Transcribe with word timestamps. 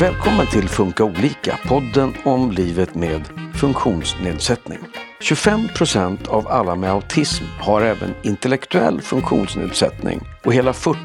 Välkommen 0.00 0.46
till 0.46 0.68
Funka 0.68 1.04
olika, 1.04 1.58
podden 1.68 2.14
om 2.24 2.50
livet 2.50 2.94
med 2.94 3.22
funktionsnedsättning. 3.54 4.78
25 5.20 5.68
procent 5.76 6.28
av 6.28 6.48
alla 6.48 6.74
med 6.74 6.90
autism 6.90 7.44
har 7.60 7.82
även 7.82 8.14
intellektuell 8.22 9.00
funktionsnedsättning 9.00 10.20
och 10.44 10.54
hela 10.54 10.72
40 10.72 10.98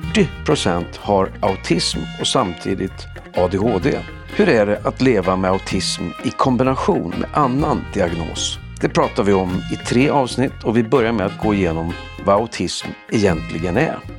procent 0.46 0.98
har 0.98 1.32
autism 1.42 2.00
och 2.20 2.28
samtidigt 2.28 3.08
ADHD. 3.36 4.00
Hur 4.36 4.50
är 4.50 4.66
det 4.66 4.82
att 4.84 5.02
leva 5.02 5.36
med 5.36 5.52
autism 5.52 6.04
i 6.24 6.30
kombination 6.30 7.14
med 7.20 7.30
annan 7.34 7.86
diagnos? 7.94 8.60
Det 8.82 8.90
pratar 8.90 9.24
vi 9.24 9.34
om 9.34 9.62
i 9.74 9.76
tre 9.76 10.10
avsnitt 10.10 10.64
och 10.64 10.78
vi 10.78 10.84
börjar 10.84 11.12
med 11.12 11.26
att 11.26 11.44
gå 11.44 11.54
igenom 11.54 11.94
vad 12.26 12.36
autism 12.36 12.88
egentligen 13.12 13.78
är. 13.78 14.19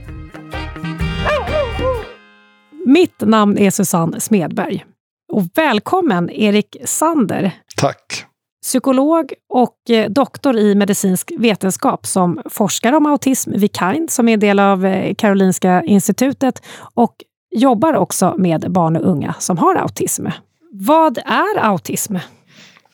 Mitt 2.93 3.21
namn 3.21 3.59
är 3.59 3.71
Susanne 3.71 4.21
Smedberg. 4.21 4.85
Och 5.33 5.45
välkommen 5.55 6.31
Erik 6.31 6.77
Sander. 6.85 7.53
Tack. 7.77 8.25
Psykolog 8.63 9.33
och 9.49 9.91
eh, 9.91 10.11
doktor 10.11 10.57
i 10.57 10.75
medicinsk 10.75 11.33
vetenskap 11.39 12.07
som 12.07 12.41
forskar 12.51 12.93
om 12.93 13.07
autism 13.07 13.53
vid 13.53 13.77
KIND 13.77 14.11
som 14.11 14.29
är 14.29 14.35
en 14.35 14.41
del 14.41 14.59
av 14.59 14.87
eh, 14.87 15.15
Karolinska 15.15 15.83
institutet 15.83 16.63
och 16.95 17.15
jobbar 17.51 17.95
också 17.95 18.35
med 18.39 18.73
barn 18.73 18.97
och 18.97 19.11
unga 19.11 19.35
som 19.39 19.59
har 19.59 19.75
autism. 19.75 20.27
Vad 20.73 21.19
är 21.19 21.59
autism? 21.59 22.17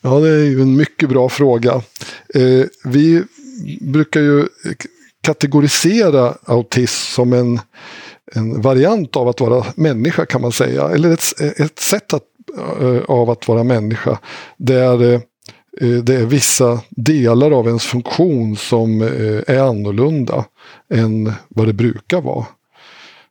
Ja, 0.03 0.21
det 0.21 0.29
är 0.29 0.45
ju 0.45 0.63
en 0.63 0.77
mycket 0.77 1.09
bra 1.09 1.29
fråga. 1.29 1.75
Eh, 2.35 2.67
vi 2.85 3.25
brukar 3.81 4.21
ju 4.21 4.47
kategorisera 5.27 6.35
autism 6.45 7.15
som 7.15 7.33
en, 7.33 7.61
en 8.35 8.61
variant 8.61 9.17
av 9.17 9.29
att 9.29 9.41
vara 9.41 9.67
människa 9.77 10.27
kan 10.27 10.41
man 10.41 10.53
säga. 10.53 10.89
Eller 10.89 11.13
ett, 11.13 11.41
ett 11.61 11.79
sätt 11.79 12.15
att, 12.15 12.23
eh, 12.81 13.03
av 13.09 13.31
att 13.31 13.49
vara 13.49 13.65
människa. 13.65 14.19
Där 14.57 15.13
eh, 15.13 15.21
det 16.03 16.15
är 16.15 16.27
vissa 16.27 16.81
delar 16.91 17.51
av 17.51 17.67
ens 17.67 17.85
funktion 17.85 18.57
som 18.57 19.03
eh, 19.03 19.55
är 19.57 19.59
annorlunda 19.59 20.45
än 20.95 21.33
vad 21.49 21.67
det 21.67 21.73
brukar 21.73 22.21
vara 22.21 22.47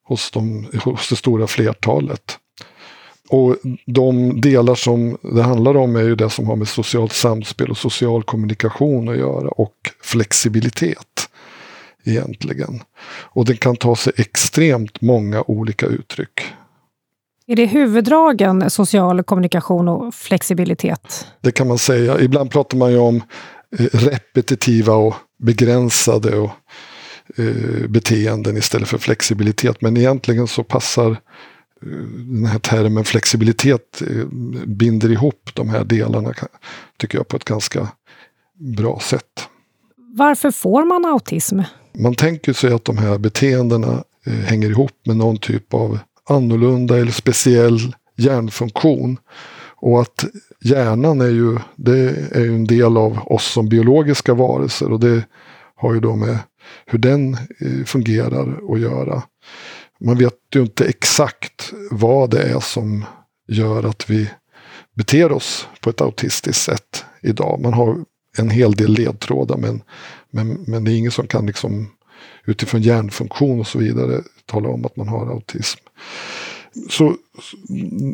hos, 0.04 0.32
de, 0.32 0.68
hos 0.84 1.10
det 1.10 1.16
stora 1.16 1.48
flertalet. 1.48 2.40
Och 3.30 3.56
de 3.86 4.42
delar 4.42 4.76
som 4.76 5.18
det 5.22 5.44
handlar 5.44 5.78
om 5.78 5.96
är 5.96 6.04
ju 6.04 6.16
det 6.16 6.30
som 6.30 6.48
har 6.48 6.56
med 6.56 6.68
socialt 6.68 7.14
samspel 7.14 7.70
och 7.72 7.78
social 7.78 8.24
kommunikation 8.24 9.10
att 9.10 9.18
göra 9.18 9.48
och 9.48 9.76
flexibilitet. 10.02 11.30
Egentligen. 12.06 12.82
Och 13.08 13.46
den 13.46 13.58
kan 13.58 13.76
ta 13.76 13.96
sig 13.96 14.14
extremt 14.18 15.02
många 15.02 15.44
olika 15.48 15.86
uttryck. 15.86 16.42
Är 17.48 17.56
det 17.56 17.66
huvuddragen 17.66 18.70
social 18.70 19.24
kommunikation 19.24 19.88
och 19.88 20.14
flexibilitet? 20.14 21.28
Det 21.42 21.52
kan 21.52 21.68
man 21.68 21.78
säga. 21.78 22.20
Ibland 22.20 22.52
pratar 22.52 22.78
man 22.78 22.92
ju 22.92 22.98
om 22.98 23.16
eh, 23.80 23.86
repetitiva 23.92 24.94
och 24.94 25.16
begränsade 25.38 26.38
och, 26.38 26.52
eh, 27.36 27.88
beteenden 27.88 28.58
istället 28.58 28.90
för 28.90 28.98
flexibilitet. 28.98 29.82
Men 29.82 29.98
egentligen 29.98 30.48
så 30.48 30.64
passar 30.64 31.18
den 32.18 32.46
här 32.46 32.60
termen 32.60 33.04
flexibilitet 33.04 34.02
eh, 34.02 34.26
binder 34.66 35.12
ihop 35.12 35.50
de 35.54 35.70
här 35.70 35.84
delarna, 35.84 36.34
tycker 36.98 37.18
jag, 37.18 37.28
på 37.28 37.38
ett 37.38 37.46
ganska 37.46 37.88
bra 38.78 39.00
sätt. 39.00 39.50
Varför 39.98 40.52
får 40.52 40.86
man 40.86 41.06
autism? 41.06 41.60
Man 41.98 42.16
tänker 42.16 42.54
sig 42.54 42.74
att 42.74 42.86
de 42.86 42.98
här 42.98 43.18
beteendena 43.18 44.04
eh, 44.26 44.34
hänger 44.34 44.70
ihop 44.70 44.92
med 45.06 45.18
någon 45.18 45.38
typ 45.38 45.74
av 45.74 46.00
annorlunda 46.30 46.98
eller 46.98 47.12
speciell 47.12 47.96
hjärnfunktion. 48.18 49.18
Och 49.76 50.02
att 50.02 50.26
hjärnan 50.64 51.22
är 51.22 51.30
ju, 51.30 51.58
det 51.76 52.00
är 52.32 52.42
ju 52.42 52.56
en 52.56 52.68
del 52.68 52.98
av 52.98 53.20
oss 53.26 53.46
som 53.52 53.70
biologiska 53.70 54.34
varelser 54.34 54.92
och 54.92 55.00
det 55.00 55.24
har 55.76 55.94
ju 55.94 56.00
då 56.00 56.16
med 56.16 56.38
hur 56.86 57.00
den 57.00 57.34
eh, 57.34 57.86
fungerar 57.86 58.74
att 58.74 58.80
göra 58.80 59.24
man 60.00 60.18
vet 60.18 60.34
ju 60.56 60.62
inte 60.62 60.86
exakt 60.86 61.74
vad 61.92 62.30
det 62.30 62.44
är 62.44 62.60
som 62.60 63.06
gör 63.48 63.84
att 63.84 64.10
vi 64.10 64.30
beter 64.94 65.32
oss 65.32 65.68
på 65.82 65.90
ett 65.90 66.02
autistiskt 66.02 66.64
sätt 66.64 67.06
idag. 67.22 67.60
Man 67.62 67.74
har 67.74 67.98
en 68.38 68.50
hel 68.50 68.72
del 68.72 68.94
ledtrådar 68.94 69.58
men, 69.58 69.82
men, 70.36 70.64
men 70.68 70.84
det 70.84 70.92
är 70.92 70.98
ingen 70.98 71.12
som 71.12 71.28
kan 71.28 71.46
liksom 71.46 71.92
utifrån 72.46 72.82
hjärnfunktion 72.82 73.60
och 73.60 73.68
så 73.68 73.80
vidare 73.80 74.22
tala 74.46 74.70
om 74.70 74.86
att 74.86 74.96
man 74.96 75.08
har 75.08 75.28
autism. 75.28 75.80
Så 76.90 77.16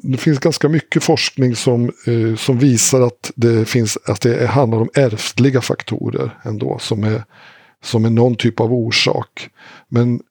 det 0.03 0.17
finns 0.17 0.39
ganska 0.39 0.69
mycket 0.69 1.03
forskning 1.03 1.55
som, 1.55 1.85
eh, 1.85 2.35
som 2.37 2.59
visar 2.59 3.01
att 3.01 3.31
det, 3.35 3.65
finns, 3.65 3.97
att 4.05 4.21
det 4.21 4.47
handlar 4.47 4.77
om 4.77 4.89
ärftliga 4.93 5.61
faktorer 5.61 6.39
ändå 6.43 6.79
som 6.79 7.03
är, 7.03 7.23
som 7.83 8.05
är 8.05 8.09
någon 8.09 8.35
typ 8.35 8.59
av 8.59 8.73
orsak. 8.73 9.49
Men 9.89 10.21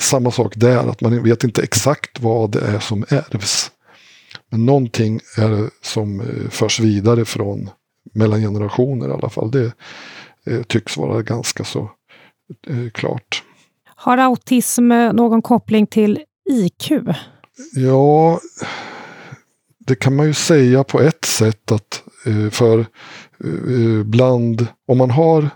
samma 0.00 0.30
sak 0.30 0.52
där, 0.56 0.76
att 0.76 1.00
man 1.00 1.22
vet 1.22 1.44
inte 1.44 1.62
exakt 1.62 2.20
vad 2.20 2.50
det 2.50 2.60
är 2.60 2.78
som 2.78 3.04
ärvs. 3.08 3.70
Men 4.50 4.66
någonting 4.66 5.20
är 5.36 5.48
det 5.48 5.70
som 5.82 6.20
eh, 6.20 6.50
förs 6.50 6.80
vidare 6.80 7.24
från 7.24 7.70
mellan 8.12 8.40
generationer 8.40 9.08
i 9.08 9.12
alla 9.12 9.28
fall. 9.28 9.50
Det 9.50 9.64
eh, 9.64 9.72
tycks 10.66 10.96
vara 10.96 11.22
ganska 11.22 11.64
så 11.64 11.90
eh, 12.66 12.90
klart. 12.94 13.42
Har 13.84 14.18
autism 14.18 14.88
någon 14.88 15.42
koppling 15.42 15.86
till 15.86 16.20
IQ? 16.50 16.92
Ja, 17.74 18.40
det 19.78 19.94
kan 19.94 20.16
man 20.16 20.26
ju 20.26 20.34
säga 20.34 20.84
på 20.84 21.00
ett 21.00 21.24
sätt 21.24 21.72
att 21.72 22.02
för 22.50 22.86
bland, 24.04 24.66
om 24.86 24.98
man 24.98 25.10
har 25.10 25.50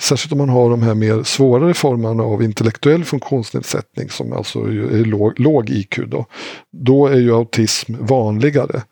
Särskilt 0.00 0.32
om 0.32 0.38
man 0.38 0.48
har 0.48 0.70
de 0.70 0.82
här 0.82 0.94
mer 0.94 1.22
svårare 1.22 1.74
formerna 1.74 2.22
av 2.22 2.42
intellektuell 2.42 3.04
funktionsnedsättning 3.04 4.10
som 4.10 4.32
alltså 4.32 4.60
är 4.68 5.04
låg, 5.04 5.40
låg 5.40 5.70
IQ. 5.70 5.98
Då, 6.06 6.26
då 6.70 7.06
är 7.06 7.16
ju 7.16 7.34
autism 7.34 7.94
vanligare. 8.00 8.82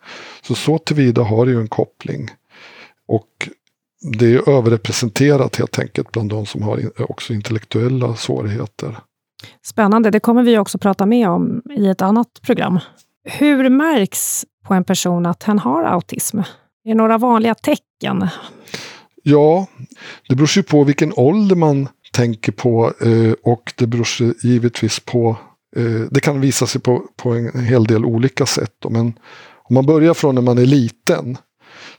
Så 0.42 0.54
så 0.54 0.78
tillvida 0.78 1.22
har 1.22 1.47
det 1.47 1.53
ju 1.53 1.60
en 1.60 1.69
koppling. 1.69 2.31
Och 3.06 3.48
det 4.02 4.34
är 4.34 4.48
överrepresenterat 4.48 5.56
helt 5.56 5.78
enkelt 5.78 6.12
bland 6.12 6.30
de 6.30 6.46
som 6.46 6.62
har 6.62 7.02
också 7.10 7.32
intellektuella 7.32 8.16
svårigheter. 8.16 8.98
Spännande, 9.66 10.10
det 10.10 10.20
kommer 10.20 10.42
vi 10.42 10.58
också 10.58 10.78
prata 10.78 11.06
mer 11.06 11.28
om 11.28 11.62
i 11.76 11.88
ett 11.88 12.02
annat 12.02 12.28
program. 12.42 12.78
Hur 13.24 13.68
märks 13.68 14.44
på 14.66 14.74
en 14.74 14.84
person 14.84 15.26
att 15.26 15.42
hen 15.42 15.58
har 15.58 15.84
autism? 15.84 16.38
Är 16.38 16.44
det 16.84 16.94
några 16.94 17.18
vanliga 17.18 17.54
tecken? 17.54 18.28
Ja, 19.22 19.66
det 20.28 20.34
beror 20.34 20.50
ju 20.56 20.62
på 20.62 20.84
vilken 20.84 21.12
ålder 21.16 21.56
man 21.56 21.88
tänker 22.12 22.52
på 22.52 22.92
eh, 23.00 23.32
och 23.42 23.72
det 23.76 23.86
beror 23.86 24.06
givetvis 24.42 25.00
på 25.00 25.36
eh, 25.76 26.00
det 26.10 26.20
kan 26.20 26.41
visa 26.41 26.66
sig 26.66 26.80
på, 26.80 27.02
på 27.16 27.30
en 27.30 27.64
hel 27.64 27.84
del 27.84 28.04
olika 28.04 28.46
sätt. 28.46 28.84
Men 28.91 29.06
om 29.62 29.74
man 29.74 29.86
börjar 29.86 30.14
från 30.14 30.34
när 30.34 30.42
man 30.42 30.58
är 30.58 30.66
liten 30.66 31.36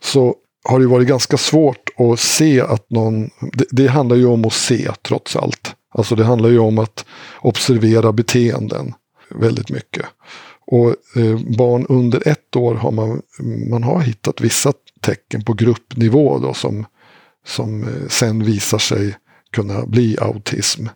så 0.00 0.34
har 0.68 0.80
det 0.80 0.86
varit 0.86 1.08
ganska 1.08 1.36
svårt 1.36 1.83
att 1.98 2.20
se 2.20 2.60
att 2.60 2.90
någon... 2.90 3.30
Det, 3.52 3.64
det, 3.70 3.86
handlar 3.86 4.16
ju 4.16 4.26
om 4.26 4.44
att 4.44 4.52
se 4.52 4.90
trots 5.02 5.36
allt. 5.36 5.74
Alltså 5.94 6.14
det 6.14 6.24
handlar 6.24 6.48
ju 6.48 6.58
om 6.58 6.78
att 6.78 7.04
observera 7.40 8.12
beteenden 8.12 8.94
väldigt 9.30 9.70
mycket. 9.70 10.06
Och 10.66 10.88
eh, 11.16 11.38
barn 11.56 11.86
under 11.88 12.28
ett 12.28 12.56
år 12.56 12.74
har 12.74 12.90
man, 12.90 13.22
man 13.70 13.82
har 13.82 14.00
hittat 14.00 14.40
vissa 14.40 14.72
tecken 15.00 15.44
på 15.44 15.52
gruppnivå 15.52 16.38
då 16.38 16.54
som 16.54 16.86
som 17.46 17.82
eh, 17.82 18.08
sen 18.08 18.44
visar 18.44 18.78
sig 18.78 19.16
kunna 19.52 19.86
bli 19.86 20.16
autism. 20.20 20.86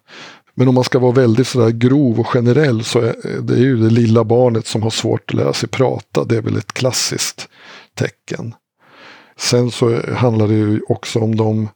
Men 0.55 0.69
om 0.69 0.75
man 0.75 0.85
ska 0.85 0.99
vara 0.99 1.13
väldigt 1.13 1.49
sådär 1.49 1.71
grov 1.71 2.21
och 2.21 2.27
generell 2.27 2.85
så 2.85 2.99
är 2.99 3.17
eh, 3.25 3.43
det 3.43 3.59
ju 3.59 3.77
det 3.77 3.91
lilla 3.91 4.25
barnet 4.25 4.67
som 4.67 4.83
har 4.83 4.91
svårt 4.91 5.31
att 5.31 5.35
lära 5.35 5.53
sig 5.53 5.69
prata. 5.69 6.25
Det 6.25 6.37
är 6.37 6.43
väl 6.43 6.57
ett 6.57 6.73
klassiskt 6.73 7.49
tecken. 7.95 8.55
Sen 9.39 9.71
så 9.71 10.13
handlar 10.13 10.49
det 10.49 10.55
ju 10.55 10.81
också 10.89 11.19
om 11.19 11.37
de 11.37 11.69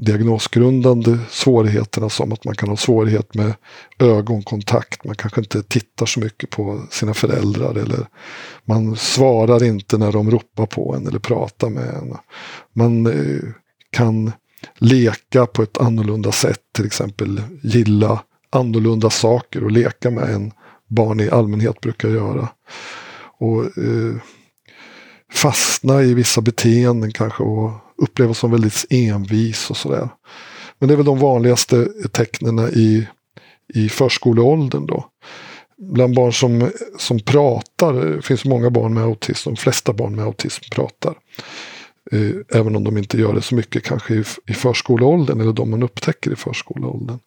diagnosgrundande 0.00 1.18
svårigheterna 1.30 2.08
som 2.08 2.32
att 2.32 2.44
man 2.44 2.54
kan 2.54 2.68
ha 2.68 2.76
svårighet 2.76 3.34
med 3.34 3.54
ögonkontakt. 3.98 5.04
Man 5.04 5.14
kanske 5.14 5.40
inte 5.40 5.62
tittar 5.62 6.06
så 6.06 6.20
mycket 6.20 6.50
på 6.50 6.82
sina 6.90 7.14
föräldrar 7.14 7.74
eller 7.74 8.06
man 8.64 8.96
svarar 8.96 9.62
inte 9.62 9.98
när 9.98 10.12
de 10.12 10.30
ropar 10.30 10.66
på 10.66 10.94
en 10.94 11.06
eller 11.06 11.18
pratar 11.18 11.70
med 11.70 11.88
en. 11.88 12.16
Man 12.72 13.06
eh, 13.06 13.42
kan 13.90 14.32
leka 14.78 15.46
på 15.46 15.62
ett 15.62 15.78
annorlunda 15.78 16.32
sätt. 16.32 16.60
Till 16.74 16.86
exempel 16.86 17.42
gilla 17.62 18.22
annorlunda 18.50 19.10
saker 19.10 19.64
och 19.64 19.70
leka 19.70 20.10
med 20.10 20.34
än 20.34 20.52
barn 20.88 21.20
i 21.20 21.30
allmänhet 21.30 21.80
brukar 21.80 22.08
göra. 22.08 22.48
Och 23.38 23.64
eh, 23.64 24.14
fastna 25.32 26.02
i 26.02 26.14
vissa 26.14 26.40
beteenden 26.40 27.12
kanske 27.12 27.42
och 27.42 27.70
upplevas 27.96 28.38
som 28.38 28.50
väldigt 28.50 28.84
envis 28.90 29.70
och 29.70 29.76
sådär. 29.76 30.08
Men 30.78 30.88
det 30.88 30.94
är 30.94 30.96
väl 30.96 31.06
de 31.06 31.18
vanligaste 31.18 31.88
tecknen 32.12 32.58
i, 32.58 33.08
i 33.74 33.88
förskoleåldern 33.88 34.86
då. 34.86 35.04
bland 35.78 36.14
barn 36.14 36.32
som, 36.32 36.70
som 36.98 37.20
pratar, 37.20 37.92
det 37.92 38.22
finns 38.22 38.44
många 38.44 38.70
barn 38.70 38.94
med 38.94 39.04
autism, 39.04 39.50
de 39.50 39.56
flesta 39.56 39.92
barn 39.92 40.16
med 40.16 40.24
autism 40.24 40.62
pratar. 40.70 41.14
Eh, 42.12 42.58
även 42.60 42.76
om 42.76 42.84
de 42.84 42.98
inte 42.98 43.18
gör 43.18 43.34
det 43.34 43.42
så 43.42 43.54
mycket 43.54 43.84
kanske 43.84 44.14
i, 44.14 44.24
i 44.46 44.54
förskoleåldern 44.54 45.40
eller 45.40 45.52
de 45.52 45.70
man 45.70 45.82
upptäcker 45.82 46.32
i 46.32 46.36
förskoleåldern. 46.36 47.18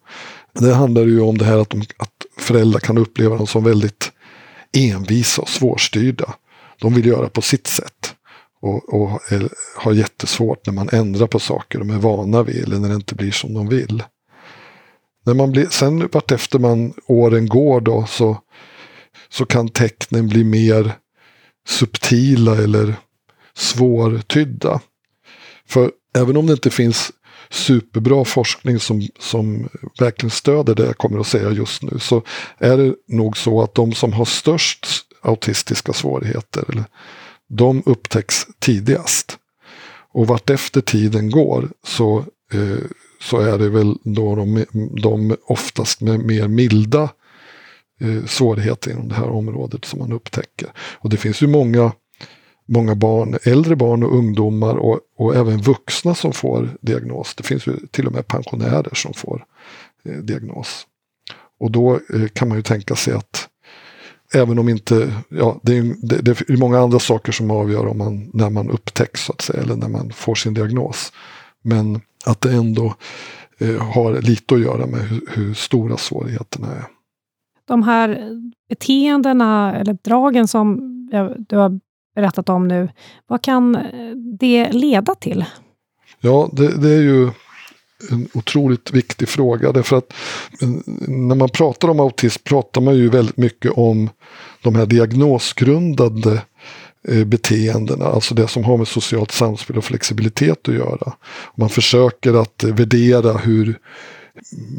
Det 0.53 0.73
handlar 0.73 1.01
ju 1.01 1.21
om 1.21 1.37
det 1.37 1.45
här 1.45 1.57
att, 1.57 1.69
de, 1.69 1.81
att 1.81 2.25
föräldrar 2.37 2.79
kan 2.79 2.97
uppleva 2.97 3.37
dem 3.37 3.47
som 3.47 3.63
väldigt 3.63 4.11
envisa 4.77 5.41
och 5.41 5.49
svårstyrda. 5.49 6.33
De 6.83 6.93
vill 6.93 7.05
göra 7.05 7.29
på 7.29 7.41
sitt 7.41 7.67
sätt. 7.67 8.15
Och, 8.61 8.93
och 8.93 9.21
har 9.75 9.93
jättesvårt 9.93 10.65
när 10.65 10.73
man 10.73 10.89
ändrar 10.91 11.27
på 11.27 11.39
saker 11.39 11.79
de 11.79 11.89
är 11.89 11.97
vana 11.97 12.43
vid 12.43 12.63
eller 12.63 12.79
när 12.79 12.89
det 12.89 12.95
inte 12.95 13.15
blir 13.15 13.31
som 13.31 13.53
de 13.53 13.69
vill. 13.69 14.03
När 15.25 15.33
man 15.33 15.51
blir, 15.51 15.67
sen 15.69 16.07
vartefter 16.07 16.59
man 16.59 16.93
åren 17.07 17.47
går 17.47 17.81
då 17.81 18.05
så, 18.05 18.37
så 19.29 19.45
kan 19.45 19.69
tecknen 19.69 20.27
bli 20.27 20.43
mer 20.43 20.93
subtila 21.67 22.55
eller 22.55 22.95
svårtydda. 23.55 24.81
För 25.67 25.91
även 26.17 26.37
om 26.37 26.47
det 26.47 26.53
inte 26.53 26.69
finns 26.69 27.11
superbra 27.49 28.25
forskning 28.25 28.79
som, 28.79 29.07
som 29.19 29.69
verkligen 29.99 30.31
stöder 30.31 30.75
det 30.75 30.85
jag 30.85 30.97
kommer 30.97 31.19
att 31.19 31.27
säga 31.27 31.51
just 31.51 31.81
nu 31.81 31.99
så 31.99 32.21
är 32.57 32.77
det 32.77 32.95
nog 33.07 33.37
så 33.37 33.61
att 33.61 33.75
de 33.75 33.93
som 33.93 34.13
har 34.13 34.25
störst 34.25 34.87
autistiska 35.23 35.93
svårigheter 35.93 36.63
eller, 36.69 36.85
de 37.49 37.83
upptäcks 37.85 38.47
tidigast. 38.59 39.37
Och 40.13 40.27
vartefter 40.27 40.81
tiden 40.81 41.31
går 41.31 41.69
så, 41.83 42.17
eh, 42.53 42.83
så 43.21 43.39
är 43.39 43.57
det 43.57 43.69
väl 43.69 43.97
då 44.03 44.35
de, 44.35 44.65
de 45.01 45.35
oftast 45.45 46.01
med 46.01 46.19
mer 46.19 46.47
milda 46.47 47.09
eh, 48.01 48.25
svårigheter 48.25 48.91
inom 48.91 49.07
det 49.07 49.15
här 49.15 49.29
området 49.29 49.85
som 49.85 49.99
man 49.99 50.11
upptäcker. 50.11 50.69
Och 50.77 51.09
det 51.09 51.17
finns 51.17 51.43
ju 51.43 51.47
många 51.47 51.91
många 52.65 52.95
barn, 52.95 53.37
äldre 53.43 53.75
barn 53.75 54.03
och 54.03 54.17
ungdomar 54.17 54.75
och, 54.75 54.99
och 55.17 55.35
även 55.35 55.61
vuxna 55.61 56.15
som 56.15 56.33
får 56.33 56.77
diagnos. 56.81 57.35
Det 57.35 57.43
finns 57.43 57.67
ju 57.67 57.73
till 57.91 58.07
och 58.07 58.13
med 58.13 58.27
pensionärer 58.27 58.95
som 58.95 59.13
får 59.13 59.45
eh, 60.05 60.17
diagnos. 60.17 60.87
Och 61.59 61.71
då 61.71 61.93
eh, 61.93 62.27
kan 62.33 62.47
man 62.47 62.57
ju 62.57 62.63
tänka 62.63 62.95
sig 62.95 63.13
att 63.13 63.49
även 64.33 64.59
om 64.59 64.69
inte, 64.69 65.13
ja 65.29 65.59
det 65.63 65.77
är, 65.77 65.95
det, 66.01 66.21
det 66.21 66.49
är 66.49 66.57
många 66.57 66.79
andra 66.79 66.99
saker 66.99 67.31
som 67.31 67.51
avgör 67.51 67.87
om 67.87 67.97
man, 67.97 68.29
när 68.33 68.49
man 68.49 68.69
upptäcks 68.69 69.25
så 69.25 69.33
att 69.33 69.41
säga, 69.41 69.61
eller 69.61 69.75
när 69.75 69.89
man 69.89 70.11
får 70.11 70.35
sin 70.35 70.53
diagnos. 70.53 71.13
Men 71.61 72.01
att 72.25 72.41
det 72.41 72.51
ändå 72.51 72.95
eh, 73.57 73.81
har 73.81 74.21
lite 74.21 74.55
att 74.55 74.61
göra 74.61 74.85
med 74.85 74.99
hur, 74.99 75.21
hur 75.29 75.53
stora 75.53 75.97
svårigheterna 75.97 76.67
är. 76.67 76.85
De 77.65 77.83
här 77.83 78.29
beteendena 78.69 79.75
eller 79.75 79.97
dragen 80.03 80.47
som 80.47 80.89
du 81.49 81.57
har 81.57 81.79
berättat 82.15 82.49
om 82.49 82.67
nu. 82.67 82.89
Vad 83.27 83.41
kan 83.41 83.77
det 84.39 84.71
leda 84.71 85.15
till? 85.15 85.45
Ja, 86.19 86.49
det, 86.53 86.81
det 86.81 86.89
är 86.89 87.01
ju 87.01 87.31
en 88.11 88.27
otroligt 88.33 88.91
viktig 88.91 89.29
fråga. 89.29 89.71
Därför 89.71 89.97
att 89.97 90.13
när 91.07 91.35
man 91.35 91.49
pratar 91.49 91.87
om 91.87 91.99
autism 91.99 92.41
pratar 92.43 92.81
man 92.81 92.95
ju 92.95 93.09
väldigt 93.09 93.37
mycket 93.37 93.71
om 93.71 94.09
de 94.61 94.75
här 94.75 94.85
diagnosgrundade 94.85 96.41
eh, 97.07 97.23
beteendena, 97.25 98.05
alltså 98.05 98.35
det 98.35 98.47
som 98.47 98.63
har 98.63 98.77
med 98.77 98.87
socialt 98.87 99.31
samspel 99.31 99.77
och 99.77 99.85
flexibilitet 99.85 100.67
att 100.67 100.75
göra. 100.75 101.13
Man 101.55 101.69
försöker 101.69 102.41
att 102.41 102.63
värdera 102.63 103.37
hur 103.37 103.79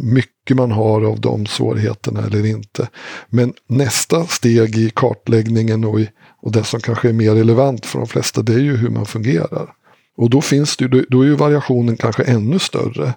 mycket 0.03 0.57
man 0.57 0.71
har 0.71 1.05
av 1.05 1.21
de 1.21 1.47
svårigheterna 1.47 2.27
eller 2.27 2.47
inte. 2.47 2.89
Men 3.29 3.55
nästa 3.67 4.27
steg 4.27 4.77
i 4.77 4.91
kartläggningen 4.91 5.85
och 5.85 6.01
i 6.01 6.11
och 6.43 6.53
det 6.53 6.65
som 6.65 6.81
kanske 6.81 7.09
är 7.09 7.13
mer 7.13 7.35
relevant 7.35 7.87
för 7.87 7.99
de 7.99 8.09
flesta 8.09 8.43
det 8.43 8.55
är 8.55 8.59
ju 8.59 8.77
hur 8.77 8.91
man 8.91 9.07
fungerar. 9.07 9.75
Och 10.17 10.31
då, 10.31 10.41
finns 10.41 10.77
det, 10.77 10.89
då 11.09 11.21
är 11.21 11.27
ju 11.27 11.35
variationen 11.35 11.97
kanske 11.97 12.23
ännu 12.23 12.59
större. 12.59 13.15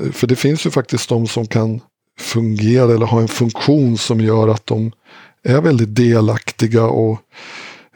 Eh, 0.00 0.10
för 0.12 0.26
det 0.26 0.36
finns 0.36 0.66
ju 0.66 0.70
faktiskt 0.70 1.08
de 1.08 1.26
som 1.26 1.46
kan 1.46 1.80
fungera 2.18 2.94
eller 2.94 3.06
ha 3.06 3.20
en 3.20 3.28
funktion 3.28 3.98
som 3.98 4.20
gör 4.20 4.48
att 4.48 4.66
de 4.66 4.92
är 5.42 5.60
väldigt 5.60 5.94
delaktiga 5.94 6.84
och 6.84 7.18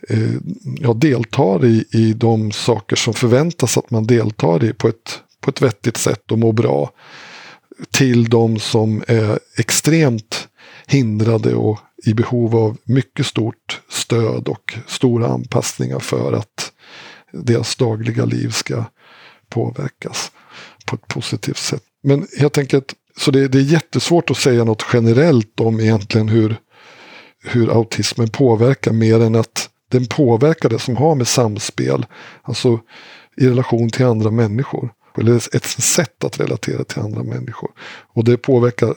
eh, 0.09 0.35
ja, 0.81 0.93
deltar 0.93 1.65
i, 1.65 1.85
i 1.93 2.13
de 2.13 2.53
saker 2.53 2.97
som 2.97 3.15
förväntas 3.15 3.79
att 3.79 3.91
man 3.91 4.07
deltar 4.07 4.65
i 4.65 4.73
på 4.73 4.89
ett, 4.89 5.21
på 5.41 5.51
ett 5.51 5.63
vettigt 5.63 5.97
sätt 5.97 6.33
och 6.33 6.39
mår 6.39 6.53
bra. 6.53 6.91
Till 7.91 8.29
de 8.29 8.59
som 8.59 9.03
är 9.09 9.39
extremt 9.59 10.49
hindrade 10.87 11.55
och 11.55 11.79
i 12.05 12.15
behov 12.15 12.57
av 12.57 12.77
mycket 12.85 13.27
stort 13.27 13.81
stöd 13.91 14.49
och 14.49 14.75
stora 14.87 15.27
anpassningar 15.27 15.99
för 15.99 16.33
att 16.33 16.72
deras 17.33 17.77
dagliga 17.77 18.25
liv 18.25 18.51
ska 18.51 18.85
påverkas 19.49 20.33
på 20.87 20.97
ett 20.97 21.09
positivt 21.09 21.57
sätt. 21.57 21.83
Men 22.03 22.27
helt 22.39 22.59
enkelt, 22.59 22.95
så 23.17 23.31
det, 23.31 23.49
det 23.49 23.59
är 23.59 23.63
jättesvårt 23.63 24.31
att 24.31 24.37
säga 24.37 24.65
något 24.65 24.87
generellt 24.93 25.61
om 25.61 25.81
egentligen 25.81 26.29
hur, 26.29 26.57
hur 27.45 27.71
autismen 27.71 28.29
påverkar 28.29 28.93
mer 28.93 29.21
än 29.21 29.35
att 29.35 29.71
den 29.89 30.07
påverkar 30.07 30.69
det 30.69 30.79
som 30.79 30.97
har 30.97 31.15
med 31.15 31.29
samspel, 31.29 32.07
alltså 32.43 32.81
i 33.37 33.47
relation 33.47 33.91
till 33.91 34.07
andra 34.07 34.31
människor. 34.31 34.93
Eller 35.19 35.57
ett 35.57 35.65
sätt 35.65 36.25
att 36.25 36.41
relatera 36.41 36.85
till 36.85 37.03
andra 37.03 37.23
människor. 37.23 37.71
Och 38.15 38.25
det 38.25 38.37
påverkar 38.37 38.95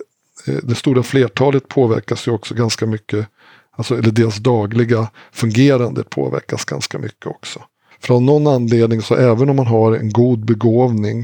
eh, 0.47 0.55
det 0.63 0.75
stora 0.75 1.03
flertalet 1.03 1.67
påverkas 1.67 2.27
ju 2.27 2.31
också 2.31 2.55
ganska 2.55 2.85
mycket, 2.85 3.27
alltså, 3.71 3.97
eller 3.97 4.11
deras 4.11 4.37
dagliga 4.37 5.11
fungerande 5.31 6.03
påverkas 6.03 6.65
ganska 6.65 6.99
mycket 6.99 7.25
också. 7.25 7.61
För 8.05 8.13
av 8.13 8.21
någon 8.21 8.47
anledning 8.47 9.01
så 9.01 9.15
även 9.15 9.49
om 9.49 9.55
man 9.55 9.67
har 9.67 9.91
en 9.95 10.09
god 10.09 10.45
begåvning, 10.45 11.23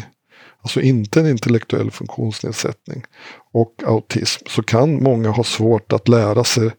alltså 0.62 0.82
inte 0.82 1.20
en 1.20 1.28
intellektuell 1.28 1.92
funktionsnedsättning 1.92 3.04
och 3.54 3.84
autism, 3.86 4.46
så 4.48 4.64
kan 4.64 5.04
många 5.04 5.30
ha 5.30 5.44
svårt 5.44 5.94
att 5.94 6.08
lära 6.08 6.44
sig 6.44 6.72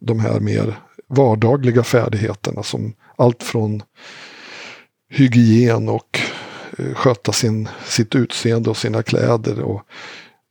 de 0.00 0.20
här 0.20 0.40
mer 0.40 0.78
vardagliga 1.08 1.82
färdigheterna 1.82 2.62
som 2.62 2.94
allt 3.16 3.42
från 3.42 3.82
hygien 5.10 5.88
och 5.88 6.20
eh, 6.78 6.94
sköta 6.94 7.32
sin, 7.32 7.68
sitt 7.84 8.14
utseende 8.14 8.70
och 8.70 8.76
sina 8.76 9.02
kläder 9.02 9.60
och 9.60 9.82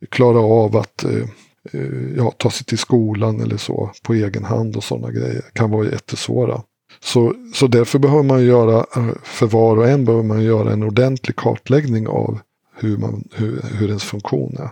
klara 0.09 0.39
av 0.39 0.77
att 0.77 1.03
eh, 1.03 1.29
eh, 1.73 2.15
ja, 2.17 2.31
ta 2.31 2.49
sig 2.49 2.65
till 2.65 2.77
skolan 2.77 3.41
eller 3.41 3.57
så 3.57 3.91
på 4.03 4.13
egen 4.13 4.43
hand 4.43 4.75
och 4.75 4.83
sådana 4.83 5.11
grejer 5.11 5.41
kan 5.53 5.71
vara 5.71 5.85
jättesvåra. 5.85 6.61
Så, 6.99 7.33
så 7.53 7.67
därför 7.67 7.99
behöver 7.99 8.23
man 8.23 8.45
göra, 8.45 8.77
eh, 8.95 9.09
för 9.23 9.47
var 9.47 9.77
och 9.77 9.89
en 9.89 10.05
behöver 10.05 10.23
man 10.23 10.43
göra 10.43 10.73
en 10.73 10.83
ordentlig 10.83 11.35
kartläggning 11.35 12.07
av 12.07 12.39
hur, 12.75 12.97
man, 12.97 13.23
hur, 13.33 13.61
hur 13.61 13.87
ens 13.87 14.03
funktion 14.03 14.55
är. 14.59 14.69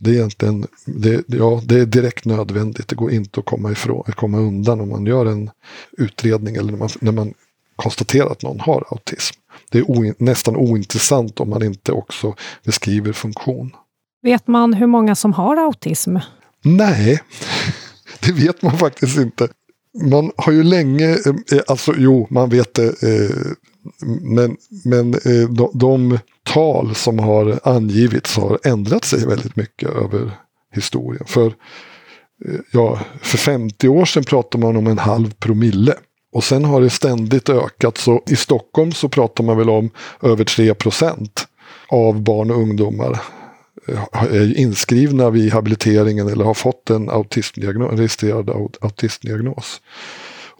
Det 0.00 0.10
är 0.10 0.14
egentligen, 0.14 0.66
det, 0.86 1.24
ja, 1.26 1.60
det 1.64 1.80
är 1.80 1.86
direkt 1.86 2.24
nödvändigt. 2.24 2.88
Det 2.88 2.96
går 2.96 3.10
inte 3.12 3.40
att 3.40 3.46
komma, 3.46 3.72
ifrån, 3.72 4.04
komma 4.16 4.38
undan 4.38 4.80
om 4.80 4.88
man 4.88 5.06
gör 5.06 5.26
en 5.26 5.50
utredning 5.92 6.56
eller 6.56 6.70
när 6.70 6.78
man, 6.78 6.88
när 7.00 7.12
man 7.12 7.34
konstaterar 7.76 8.30
att 8.30 8.42
någon 8.42 8.60
har 8.60 8.84
autism. 8.90 9.36
Det 9.70 9.78
är 9.78 9.90
o, 9.90 10.14
nästan 10.18 10.56
ointressant 10.56 11.40
om 11.40 11.50
man 11.50 11.62
inte 11.62 11.92
också 11.92 12.34
beskriver 12.64 13.12
funktion. 13.12 13.70
Vet 14.22 14.46
man 14.46 14.74
hur 14.74 14.86
många 14.86 15.14
som 15.14 15.32
har 15.32 15.56
autism? 15.56 16.16
Nej, 16.62 17.22
det 18.20 18.32
vet 18.32 18.62
man 18.62 18.78
faktiskt 18.78 19.18
inte. 19.18 19.48
Man 19.94 20.32
har 20.36 20.52
ju 20.52 20.62
länge, 20.62 21.10
eh, 21.10 21.58
eh, 21.58 21.62
alltså 21.66 21.94
jo, 21.96 22.26
man 22.30 22.48
vet 22.48 22.74
det. 22.74 23.02
Eh, 23.02 23.36
men 24.22 24.56
men 24.84 25.10
de, 25.50 25.70
de 25.74 26.18
tal 26.42 26.94
som 26.94 27.18
har 27.18 27.60
angivits 27.62 28.36
har 28.36 28.58
ändrat 28.64 29.04
sig 29.04 29.26
väldigt 29.26 29.56
mycket 29.56 29.88
över 29.88 30.30
historien. 30.74 31.24
För, 31.26 31.52
ja, 32.72 33.00
för 33.22 33.38
50 33.38 33.88
år 33.88 34.04
sedan 34.04 34.24
pratade 34.24 34.64
man 34.64 34.76
om 34.76 34.86
en 34.86 34.98
halv 34.98 35.34
promille. 35.34 35.94
Och 36.32 36.44
sen 36.44 36.64
har 36.64 36.80
det 36.80 36.90
ständigt 36.90 37.48
ökat. 37.48 37.98
Så 37.98 38.22
i 38.26 38.36
Stockholm 38.36 38.92
så 38.92 39.08
pratar 39.08 39.44
man 39.44 39.58
väl 39.58 39.70
om 39.70 39.90
över 40.22 40.44
3 40.44 40.74
procent 40.74 41.46
av 41.88 42.22
barn 42.22 42.50
och 42.50 42.56
ungdomar 42.56 43.20
är 44.12 44.58
inskrivna 44.58 45.30
vid 45.30 45.52
habiliteringen 45.52 46.28
eller 46.28 46.44
har 46.44 46.54
fått 46.54 46.90
en 46.90 47.10
autismdiagnos, 47.10 47.92
registrerad 47.92 48.76
autismdiagnos. 48.80 49.80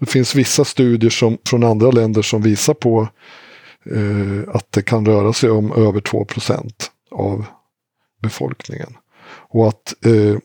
Det 0.01 0.07
finns 0.07 0.35
vissa 0.35 0.65
studier 0.65 1.11
som, 1.11 1.39
från 1.47 1.65
andra 1.65 1.91
länder 1.91 2.23
som 2.23 2.43
visar 2.43 2.75
på 2.75 3.09
eh, 3.91 4.55
att 4.55 4.73
det 4.73 4.83
kan 4.83 5.07
röra 5.07 5.33
sig 5.33 5.51
om 5.51 5.73
över 5.73 6.01
2% 6.01 6.73
av 7.11 7.45
befolkningen. 8.23 8.97
Och 9.29 9.69
att, 9.69 10.07
eh, 10.07 10.37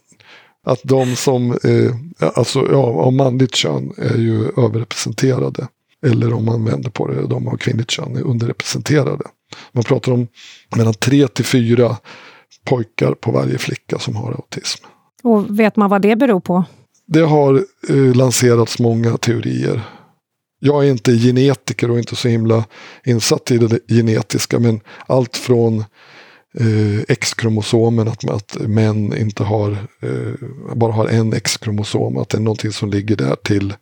att 0.66 0.80
de 0.84 1.16
som, 1.16 1.52
eh, 1.52 1.96
alltså 2.36 2.68
ja, 2.72 2.84
av 2.84 3.14
manligt 3.14 3.56
kön 3.56 3.94
är 3.98 4.18
ju 4.18 4.44
överrepresenterade. 4.58 5.68
Eller 6.06 6.34
om 6.34 6.46
man 6.46 6.66
vänder 6.66 6.90
på 6.90 7.08
det, 7.08 7.28
de 7.28 7.48
av 7.48 7.58
kvinnligt 7.58 7.92
kön 7.92 8.16
är 8.16 8.22
underrepresenterade. 8.22 9.24
Man 9.72 9.84
pratar 9.84 10.12
om 10.12 10.28
mellan 10.76 10.94
3 10.94 11.28
till 11.28 11.46
4 11.46 11.98
pojkar 12.64 13.14
på 13.14 13.32
varje 13.32 13.58
flicka 13.58 14.00
som 14.00 14.16
har 14.16 14.32
autism. 14.32 14.86
Och 15.24 15.60
vet 15.60 15.76
man 15.76 15.90
vad 15.90 16.02
det 16.02 16.16
beror 16.16 16.40
på? 16.40 16.66
det 17.06 17.22
har 17.22 17.66
eh, 17.90 18.16
lanserats 18.16 18.80
många 18.80 19.18
teorier. 19.18 19.82
Jag 20.60 20.86
är 20.86 20.90
inte 20.90 21.18
genetiker 21.18 21.92
och 21.92 21.98
inte 21.98 22.16
så 22.16 22.28
himla 22.28 22.66
insatt 23.06 23.52
i 23.52 23.58
det 23.58 23.80
genetiska 23.88 24.60
men 24.60 24.80
allt 25.08 25.38
från 25.38 25.80
eh, 26.60 27.00
X-kromosomen, 27.08 28.08
att, 28.08 28.30
att 28.30 28.58
män 28.68 29.18
inte 29.18 29.44
har, 29.44 29.72
eh, 30.02 30.48
bara 30.76 30.92
har 30.92 31.08
en 31.08 31.34
X-kromosom, 31.34 32.18
att 32.18 32.30
det 32.30 32.38
är 32.38 32.42
någonting 32.42 32.72
som 32.72 32.90
ligger 32.90 33.16
där 33.16 33.36
till 33.36 33.74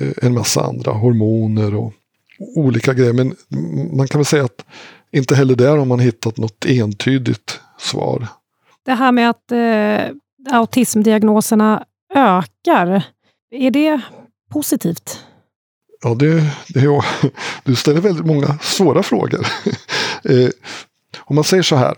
eh, 0.00 0.12
en 0.22 0.34
massa 0.34 0.62
andra 0.62 0.92
hormoner 0.92 1.74
och 1.74 1.92
olika 2.56 2.94
grejer. 2.94 3.12
Men 3.12 3.36
man 3.92 4.08
kan 4.08 4.18
väl 4.18 4.26
säga 4.26 4.44
att 4.44 4.64
inte 5.12 5.34
heller 5.34 5.54
där 5.54 5.76
har 5.76 5.84
man 5.84 6.00
hittat 6.00 6.36
något 6.36 6.66
entydigt 6.66 7.60
svar. 7.82 8.28
Det 8.84 8.94
här 8.94 9.12
med 9.12 9.30
att 9.30 9.52
eh, 9.52 10.56
autismdiagnoserna 10.56 11.84
ökar, 12.14 13.02
är 13.50 13.70
det 13.70 14.00
positivt? 14.50 15.24
Ja, 16.02 16.14
det, 16.14 16.54
det 16.68 16.80
är, 16.80 17.04
du 17.64 17.76
ställer 17.76 18.00
väldigt 18.00 18.26
många 18.26 18.58
svåra 18.58 19.02
frågor. 19.02 19.46
eh, 20.24 20.48
om 21.18 21.34
man 21.36 21.44
säger 21.44 21.62
så 21.62 21.76
här, 21.76 21.94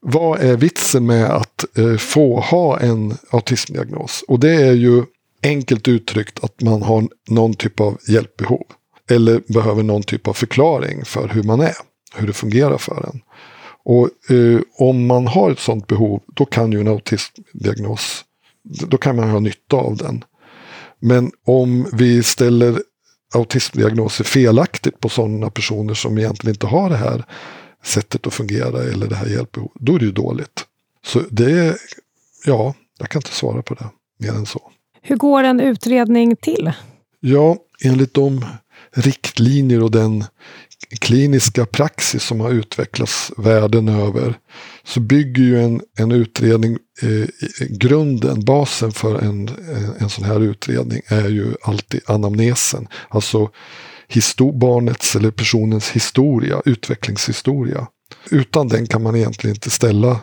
vad 0.00 0.40
är 0.40 0.56
vitsen 0.56 1.06
med 1.06 1.24
att 1.24 1.78
eh, 1.78 1.96
få 1.96 2.40
ha 2.40 2.80
en 2.80 3.14
autismdiagnos? 3.30 4.24
Och 4.28 4.40
det 4.40 4.54
är 4.54 4.72
ju 4.72 5.04
enkelt 5.42 5.88
uttryckt 5.88 6.44
att 6.44 6.62
man 6.62 6.82
har 6.82 7.08
någon 7.28 7.54
typ 7.54 7.80
av 7.80 7.98
hjälpbehov. 8.08 8.66
Eller 9.10 9.42
behöver 9.52 9.82
någon 9.82 10.02
typ 10.02 10.28
av 10.28 10.32
förklaring 10.32 11.04
för 11.04 11.28
hur 11.28 11.42
man 11.42 11.60
är, 11.60 11.74
hur 12.14 12.26
det 12.26 12.32
fungerar 12.32 12.78
för 12.78 13.08
en. 13.12 13.20
Och 13.84 14.30
eh, 14.30 14.60
om 14.78 15.06
man 15.06 15.26
har 15.26 15.50
ett 15.50 15.58
sådant 15.58 15.86
behov, 15.86 16.22
då 16.26 16.44
kan 16.44 16.72
ju 16.72 16.80
en 16.80 16.88
autismdiagnos, 16.88 18.24
då 18.62 18.96
kan 18.98 19.16
man 19.16 19.30
ha 19.30 19.40
nytta 19.40 19.76
av 19.76 19.96
den. 19.96 20.24
Men 20.98 21.32
om 21.46 21.86
vi 21.92 22.22
ställer 22.22 22.82
autismdiagnoser 23.34 24.24
felaktigt 24.24 25.00
på 25.00 25.08
sådana 25.08 25.50
personer 25.50 25.94
som 25.94 26.18
egentligen 26.18 26.54
inte 26.54 26.66
har 26.66 26.90
det 26.90 26.96
här 26.96 27.24
sättet 27.84 28.26
att 28.26 28.34
fungera 28.34 28.82
eller 28.82 29.06
det 29.06 29.16
här 29.16 29.26
hjälpbehovet, 29.26 29.72
då 29.80 29.94
är 29.94 29.98
det 29.98 30.04
ju 30.04 30.12
dåligt. 30.12 30.64
Så 31.06 31.22
det 31.30 31.52
är, 31.52 31.76
ja, 32.46 32.74
jag 32.98 33.08
kan 33.08 33.18
inte 33.18 33.32
svara 33.32 33.62
på 33.62 33.74
det 33.74 33.90
mer 34.18 34.32
än 34.32 34.46
så. 34.46 34.70
Hur 35.02 35.16
går 35.16 35.44
en 35.44 35.60
utredning 35.60 36.36
till? 36.36 36.72
Ja, 37.20 37.56
enligt 37.84 38.14
de 38.14 38.44
riktlinjer 38.92 39.82
och 39.82 39.90
den 39.90 40.24
kliniska 41.00 41.66
praxis 41.66 42.22
som 42.22 42.40
har 42.40 42.50
utvecklats 42.50 43.32
världen 43.36 43.88
över 43.88 44.38
så 44.84 45.00
bygger 45.00 45.42
ju 45.42 45.62
en, 45.62 45.80
en 45.98 46.12
utredning, 46.12 46.78
eh, 47.02 47.28
grunden, 47.68 48.44
basen 48.44 48.92
för 48.92 49.18
en, 49.18 49.50
en 49.98 50.10
sån 50.10 50.24
här 50.24 50.40
utredning 50.40 51.02
är 51.08 51.28
ju 51.28 51.54
alltid 51.62 52.00
anamnesen. 52.06 52.88
Alltså 53.08 53.50
histor 54.08 54.52
barnets 54.52 55.16
eller 55.16 55.30
personens 55.30 55.90
historia, 55.90 56.62
utvecklingshistoria. 56.64 57.86
Utan 58.30 58.68
den 58.68 58.86
kan 58.86 59.02
man 59.02 59.16
egentligen 59.16 59.56
inte 59.56 59.70
ställa 59.70 60.20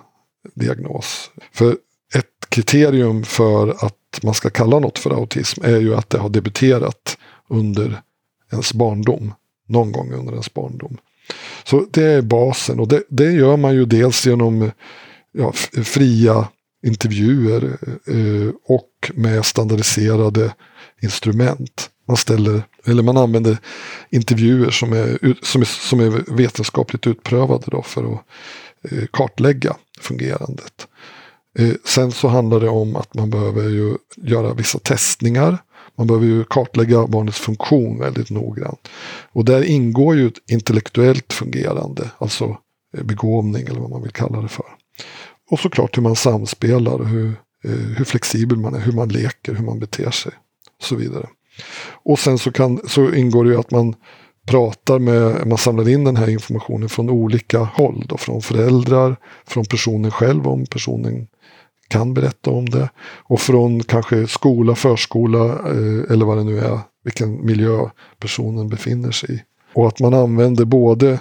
diagnos. 0.56 1.32
För 1.54 1.78
ett 2.16 2.50
kriterium 2.50 3.24
för 3.24 3.86
att 3.86 4.24
man 4.24 4.34
ska 4.34 4.50
kalla 4.50 4.80
något 4.80 5.00
för 5.00 5.12
autism 5.12 5.64
är 5.64 5.80
ju 5.80 5.96
att 5.96 6.10
det 6.10 6.18
har 6.18 6.30
debuterat 6.30 7.18
under 7.50 8.02
ens 8.52 8.74
barndom. 8.74 9.34
Någon 9.68 9.92
gång 9.92 10.14
under 10.14 10.32
ens 10.32 10.54
barndom. 10.54 10.98
Så 11.64 11.86
det 11.92 12.04
är 12.04 12.22
basen 12.22 12.80
och 12.80 12.88
det, 12.88 13.04
det 13.10 13.32
gör 13.32 13.58
man 13.58 13.76
ju 13.76 13.86
dels 13.86 14.28
genom 14.28 14.72
ja, 15.32 15.52
fria 15.84 16.48
intervjuer 16.86 17.78
eh, 18.08 18.54
och 18.66 19.12
med 19.14 19.46
standardiserade 19.46 20.54
instrument. 21.02 21.90
Man, 22.08 22.18
ställer, 22.18 22.62
eller 22.86 23.04
man 23.04 23.18
använder 23.18 23.58
intervjuer 24.10 24.70
som 24.70 24.94
är, 24.94 25.36
som 25.46 25.62
är, 25.62 25.66
som 25.66 26.00
är 26.00 26.36
vetenskapligt 26.36 27.08
utprövade 27.08 27.64
då 27.68 27.82
för 27.82 28.14
att 28.14 28.22
eh, 28.92 29.06
kartlägga 29.12 29.76
fungerandet. 30.00 30.88
Eh, 31.60 31.74
sen 31.86 32.12
så 32.12 32.28
handlar 32.28 32.60
det 32.60 32.70
om 32.70 32.96
att 32.96 33.14
man 33.14 33.30
behöver 33.30 33.70
ju 33.70 33.98
göra 34.18 34.54
vissa 34.54 34.80
testningar 34.80 35.58
man 35.98 36.08
behöver 36.08 36.26
ju 36.26 36.44
kartlägga 36.44 37.08
barnets 37.08 37.40
funktion 37.40 38.00
väldigt 38.00 38.30
noggrant. 38.30 38.88
Och 39.32 39.46
där 39.46 39.64
ingår 39.64 40.16
ju 40.16 40.28
ett 40.28 40.52
intellektuellt 40.52 41.34
fungerande, 41.34 42.12
alltså 42.18 42.58
eh, 42.98 43.04
begåvning 43.04 43.68
eller 43.68 43.80
vad 43.80 43.90
man 43.90 44.02
vill 44.02 44.12
kalla 44.12 44.42
det 44.42 44.48
för. 44.48 44.66
Och 45.52 45.60
såklart 45.60 45.98
hur 45.98 46.02
man 46.02 46.16
samspelar, 46.16 47.04
hur, 47.04 47.28
eh, 47.64 47.72
hur 47.72 48.06
flexibel 48.06 48.58
man 48.58 48.76
är, 48.76 48.80
hur 48.80 48.92
man 48.92 49.10
leker, 49.10 49.54
hur 49.54 49.66
man 49.66 49.80
beter 49.80 50.12
sig 50.12 50.32
och 50.80 50.84
så 50.84 50.96
vidare. 50.96 51.28
Och 52.04 52.20
sen 52.20 52.38
så, 52.38 52.52
kan, 52.52 52.80
så 52.88 53.14
ingår 53.14 53.44
det 53.44 53.50
ju 53.50 53.60
att 53.60 53.72
man 53.72 53.96
pratar 54.48 55.00
med, 55.00 55.48
man 55.48 55.58
samlar 55.58 55.90
in 55.90 56.04
den 56.04 56.16
här 56.16 56.30
informationen 56.30 56.90
från 56.90 57.10
olika 57.10 57.60
håll. 57.60 58.06
Då, 58.08 58.18
från 58.18 58.42
föräldrar, 58.42 59.16
från 59.48 59.66
personen 59.66 60.12
själv 60.12 60.48
om 60.48 60.66
personen 60.66 61.28
kan 61.88 62.14
berätta 62.14 62.52
om 62.52 62.70
det. 62.70 62.90
Och 63.00 63.42
från 63.42 63.84
kanske 63.84 64.28
skola, 64.28 64.76
förskola 64.76 65.46
eh, 65.46 66.12
eller 66.12 66.26
vad 66.26 66.38
det 66.38 66.44
nu 66.44 66.60
är, 66.60 66.80
vilken 67.04 67.46
miljö 67.46 67.90
personen 68.20 68.70
befinner 68.70 69.12
sig 69.12 69.36
i. 69.36 69.42
Och 69.74 69.88
att 69.88 70.00
man 70.00 70.14
använder 70.14 70.66
både, 70.66 71.20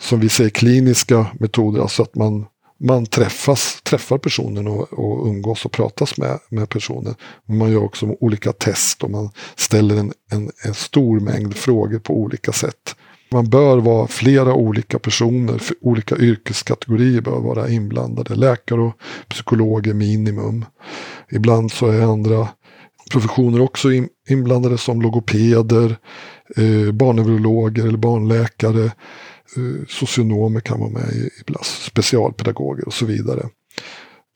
som 0.00 0.20
vi 0.20 0.28
säger, 0.28 0.50
kliniska 0.50 1.26
metoder, 1.40 1.80
alltså 1.80 2.02
att 2.02 2.14
man, 2.14 2.46
man 2.80 3.06
träffas, 3.06 3.82
träffar 3.82 4.18
personen 4.18 4.66
och, 4.66 4.92
och 4.92 5.26
umgås 5.26 5.64
och 5.64 5.72
pratas 5.72 6.18
med, 6.18 6.38
med 6.48 6.68
personen. 6.68 7.14
Men 7.46 7.58
man 7.58 7.72
gör 7.72 7.84
också 7.84 8.06
olika 8.20 8.52
test 8.52 9.02
och 9.02 9.10
man 9.10 9.30
ställer 9.56 9.96
en, 9.96 10.12
en, 10.30 10.50
en 10.64 10.74
stor 10.74 11.20
mängd 11.20 11.56
frågor 11.56 11.98
på 11.98 12.14
olika 12.14 12.52
sätt. 12.52 12.96
Man 13.32 13.50
bör 13.50 13.78
vara 13.78 14.06
flera 14.06 14.54
olika 14.54 14.98
personer, 14.98 15.62
olika 15.80 16.16
yrkeskategorier 16.16 17.20
bör 17.20 17.40
vara 17.40 17.68
inblandade. 17.68 18.34
Läkare 18.34 18.80
och 18.80 18.94
psykologer 19.28 19.94
minimum. 19.94 20.64
Ibland 21.30 21.72
så 21.72 21.86
är 21.86 22.02
andra 22.02 22.48
professioner 23.10 23.60
också 23.60 23.88
inblandade 24.28 24.78
som 24.78 25.02
logopeder, 25.02 25.96
eh, 26.56 26.92
barnneurologer 26.92 27.86
eller 27.86 27.98
barnläkare. 27.98 28.84
Eh, 29.56 29.86
socionomer 29.88 30.60
kan 30.60 30.80
vara 30.80 30.90
med 30.90 31.30
ibland, 31.40 31.64
specialpedagoger 31.64 32.86
och 32.86 32.94
så 32.94 33.06
vidare. 33.06 33.48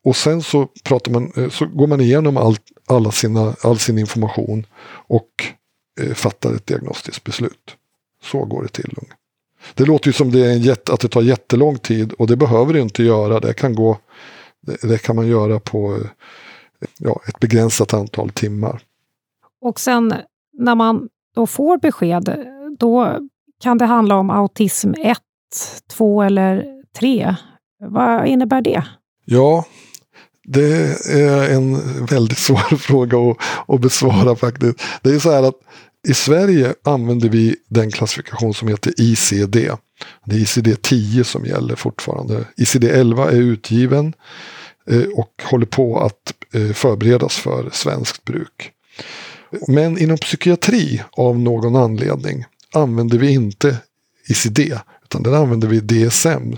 Och 0.04 0.16
sen 0.16 0.42
så, 0.42 0.68
pratar 0.84 1.12
man, 1.12 1.32
eh, 1.36 1.48
så 1.48 1.66
går 1.66 1.86
man 1.86 2.00
igenom 2.00 2.36
all, 2.36 2.56
alla 2.86 3.10
sina, 3.10 3.54
all 3.62 3.78
sin 3.78 3.98
information 3.98 4.66
och 5.08 5.28
eh, 6.00 6.14
fattar 6.14 6.54
ett 6.54 6.66
diagnostiskt 6.66 7.24
beslut. 7.24 7.76
Så 8.30 8.44
går 8.44 8.62
det 8.62 8.68
till. 8.68 8.94
Det 9.74 9.84
låter 9.84 10.06
ju 10.08 10.12
som 10.12 10.30
det 10.30 10.46
är 10.46 10.56
jätte, 10.56 10.92
att 10.92 11.00
det 11.00 11.08
tar 11.08 11.22
jättelång 11.22 11.78
tid 11.78 12.12
och 12.12 12.26
det 12.26 12.36
behöver 12.36 12.72
det 12.72 12.80
inte 12.80 13.02
göra. 13.02 13.40
Det 13.40 13.54
kan, 13.54 13.74
gå, 13.74 13.98
det, 14.66 14.88
det 14.88 14.98
kan 14.98 15.16
man 15.16 15.26
göra 15.26 15.60
på 15.60 15.98
ja, 16.98 17.20
ett 17.28 17.40
begränsat 17.40 17.94
antal 17.94 18.30
timmar. 18.30 18.80
Och 19.60 19.80
sen 19.80 20.14
när 20.58 20.74
man 20.74 21.08
då 21.34 21.46
får 21.46 21.78
besked, 21.78 22.46
då 22.78 23.18
kan 23.62 23.78
det 23.78 23.84
handla 23.84 24.16
om 24.16 24.30
autism 24.30 24.92
1, 24.98 25.18
2 25.90 26.22
eller 26.22 26.64
3. 26.98 27.36
Vad 27.78 28.26
innebär 28.26 28.60
det? 28.60 28.84
Ja, 29.24 29.64
det 30.44 30.96
är 31.12 31.54
en 31.54 31.80
väldigt 32.06 32.38
svår 32.46 32.76
fråga 32.76 33.18
att, 33.18 33.36
att 33.74 33.80
besvara 33.80 34.36
faktiskt. 34.36 34.80
Det 35.02 35.10
är 35.10 35.18
så 35.18 35.30
här 35.30 35.42
att 35.42 35.60
i 36.08 36.14
Sverige 36.14 36.74
använder 36.84 37.28
vi 37.28 37.56
den 37.68 37.90
klassifikation 37.90 38.54
som 38.54 38.68
heter 38.68 38.92
ICD. 38.96 39.56
Det 40.24 40.36
är 40.36 40.38
ICD 40.38 40.82
10 40.82 41.24
som 41.24 41.46
gäller 41.46 41.76
fortfarande. 41.76 42.44
ICD 42.56 42.84
11 42.84 43.30
är 43.30 43.36
utgiven 43.36 44.12
eh, 44.90 45.02
och 45.02 45.42
håller 45.42 45.66
på 45.66 46.00
att 46.00 46.34
eh, 46.54 46.72
förberedas 46.72 47.36
för 47.36 47.70
svenskt 47.72 48.24
bruk. 48.24 48.72
Men 49.68 49.98
inom 49.98 50.16
psykiatri 50.16 51.02
av 51.12 51.38
någon 51.38 51.76
anledning 51.76 52.44
använder 52.72 53.18
vi 53.18 53.30
inte 53.30 53.76
ICD 54.28 54.58
utan 55.04 55.22
där 55.22 55.32
använder 55.32 55.68
vi 55.68 55.80
DSM 55.80 56.56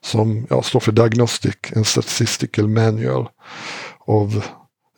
som 0.00 0.46
ja, 0.50 0.62
står 0.62 0.80
för 0.80 0.92
Diagnostic 0.92 1.56
and 1.76 1.86
Statistical 1.86 2.68
Manual 2.68 3.28
of 4.06 4.50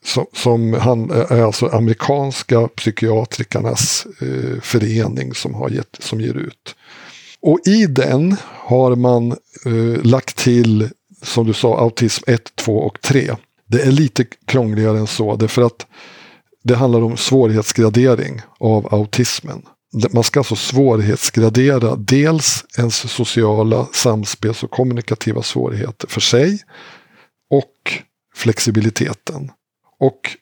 som, 0.09 0.27
som 0.33 0.73
han 0.73 1.11
eh, 1.11 1.33
är 1.33 1.43
alltså 1.43 1.67
amerikanska 1.67 2.69
psykiatrikernas 2.69 4.07
eh, 4.21 4.61
förening 4.61 5.35
som, 5.35 5.55
har 5.55 5.71
gett, 5.71 5.97
som 5.99 6.21
ger 6.21 6.35
ut. 6.35 6.75
Och 7.41 7.61
i 7.67 7.87
den 7.87 8.37
har 8.43 8.97
man 8.97 9.33
eh, 9.67 10.03
lagt 10.03 10.37
till, 10.37 10.89
som 11.23 11.47
du 11.47 11.53
sa, 11.53 11.79
autism 11.79 12.25
1, 12.27 12.57
2 12.57 12.79
och 12.79 13.01
3. 13.01 13.37
Det 13.67 13.83
är 13.83 13.91
lite 13.91 14.25
krångligare 14.47 14.99
än 14.99 15.07
så, 15.07 15.37
därför 15.37 15.63
att 15.63 15.87
det 16.65 16.75
handlar 16.75 17.03
om 17.03 17.17
svårighetsgradering 17.17 18.41
av 18.61 18.95
autismen. 18.95 19.63
Man 20.11 20.25
ska 20.25 20.41
alltså 20.41 20.57
svårighetsgradera 20.57 21.97
dels 21.97 22.65
ens 22.79 23.13
sociala 23.13 23.87
samspels 23.93 24.63
och 24.63 24.71
kommunikativa 24.71 25.43
svårigheter 25.43 26.09
för 26.09 26.21
sig 26.21 26.59
och 27.51 27.73
flexibiliteten. 28.35 29.51
Och 30.01 30.37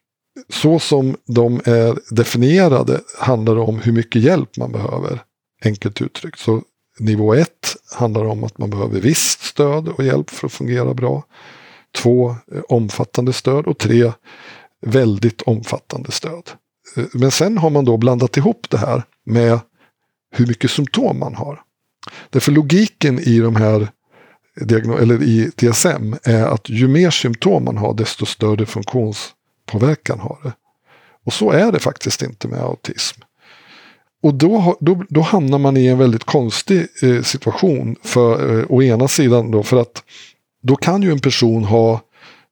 så 0.48 0.78
som 0.78 1.16
de 1.26 1.60
är 1.64 2.14
definierade 2.14 3.00
handlar 3.18 3.54
det 3.54 3.60
om 3.60 3.78
hur 3.78 3.92
mycket 3.92 4.22
hjälp 4.22 4.56
man 4.56 4.72
behöver. 4.72 5.22
Enkelt 5.64 6.02
uttryckt. 6.02 6.38
Så 6.38 6.62
nivå 7.00 7.34
1 7.34 7.48
handlar 7.94 8.24
om 8.24 8.44
att 8.44 8.58
man 8.58 8.70
behöver 8.70 9.00
visst 9.00 9.42
stöd 9.42 9.88
och 9.88 10.04
hjälp 10.04 10.30
för 10.30 10.46
att 10.46 10.52
fungera 10.52 10.94
bra. 10.94 11.24
Två, 11.96 12.30
eh, 12.30 12.62
omfattande 12.68 13.32
stöd 13.32 13.66
och 13.66 13.78
tre, 13.78 14.12
väldigt 14.86 15.42
omfattande 15.42 16.12
stöd. 16.12 16.50
Eh, 16.96 17.04
men 17.12 17.30
sen 17.30 17.58
har 17.58 17.70
man 17.70 17.84
då 17.84 17.96
blandat 17.96 18.36
ihop 18.36 18.66
det 18.70 18.78
här 18.78 19.02
med 19.24 19.60
hur 20.30 20.46
mycket 20.46 20.70
symptom 20.70 21.18
man 21.18 21.34
har. 21.34 21.62
Därför 22.30 22.52
logiken 22.52 23.18
i 23.18 23.38
de 23.38 23.56
här 23.56 23.88
eller 25.00 25.22
i 25.22 25.50
DSM 25.56 26.14
är 26.22 26.44
att 26.46 26.68
ju 26.68 26.88
mer 26.88 27.10
symptom 27.10 27.64
man 27.64 27.76
har 27.76 27.94
desto 27.94 28.26
större 28.26 28.66
påverkan 29.66 30.20
har 30.20 30.38
det. 30.42 30.52
Och 31.24 31.32
så 31.32 31.50
är 31.50 31.72
det 31.72 31.78
faktiskt 31.78 32.22
inte 32.22 32.48
med 32.48 32.60
autism. 32.60 33.20
Och 34.22 34.34
då, 34.34 34.76
då, 34.80 35.04
då 35.08 35.20
hamnar 35.20 35.58
man 35.58 35.76
i 35.76 35.86
en 35.86 35.98
väldigt 35.98 36.24
konstig 36.24 36.86
eh, 37.02 37.22
situation. 37.22 37.96
För, 38.02 38.58
eh, 38.58 38.64
å 38.68 38.82
ena 38.82 39.08
sidan 39.08 39.50
då 39.50 39.62
för 39.62 39.76
att 39.76 40.02
då 40.62 40.76
kan 40.76 41.02
ju 41.02 41.12
en 41.12 41.20
person 41.20 41.64
ha 41.64 42.00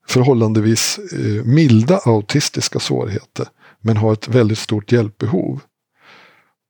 förhållandevis 0.09 0.99
eh, 1.13 1.45
milda 1.45 1.99
autistiska 1.99 2.81
svårigheter. 2.81 3.47
Men 3.81 3.97
ha 3.97 4.13
ett 4.13 4.29
väldigt 4.29 4.59
stort 4.59 4.93
hjälpbehov. 4.93 5.61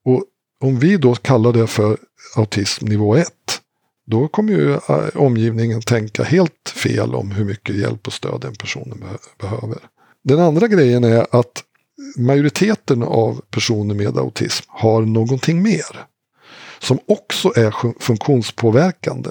Och 0.05 0.25
om 0.61 0.79
vi 0.79 0.97
då 0.97 1.15
kallar 1.15 1.53
det 1.53 1.67
för 1.67 1.97
autism 2.37 2.87
nivå 2.87 3.17
1. 3.17 3.29
Då 4.07 4.29
kommer 4.29 4.53
ju 4.53 4.73
eh, 4.73 5.09
omgivningen 5.15 5.83
tänka 5.83 6.23
helt 6.23 6.73
fel 6.75 7.15
om 7.15 7.31
hur 7.31 7.45
mycket 7.45 7.77
hjälp 7.77 8.07
och 8.07 8.13
stöd 8.13 8.41
den 8.41 8.55
personen 8.55 9.05
behöver. 9.39 9.79
Den 10.25 10.41
andra 10.41 10.69
grejen 10.69 11.05
är 11.05 11.27
att 11.31 11.65
majoriteten 12.17 13.03
av 13.03 13.41
personer 13.51 13.95
med 13.95 14.19
autism 14.19 14.65
har 14.69 15.03
någonting 15.03 15.63
mer. 15.63 16.07
Som 16.79 16.99
också 17.07 17.53
är 17.57 18.01
funktionspåverkande. 18.01 19.31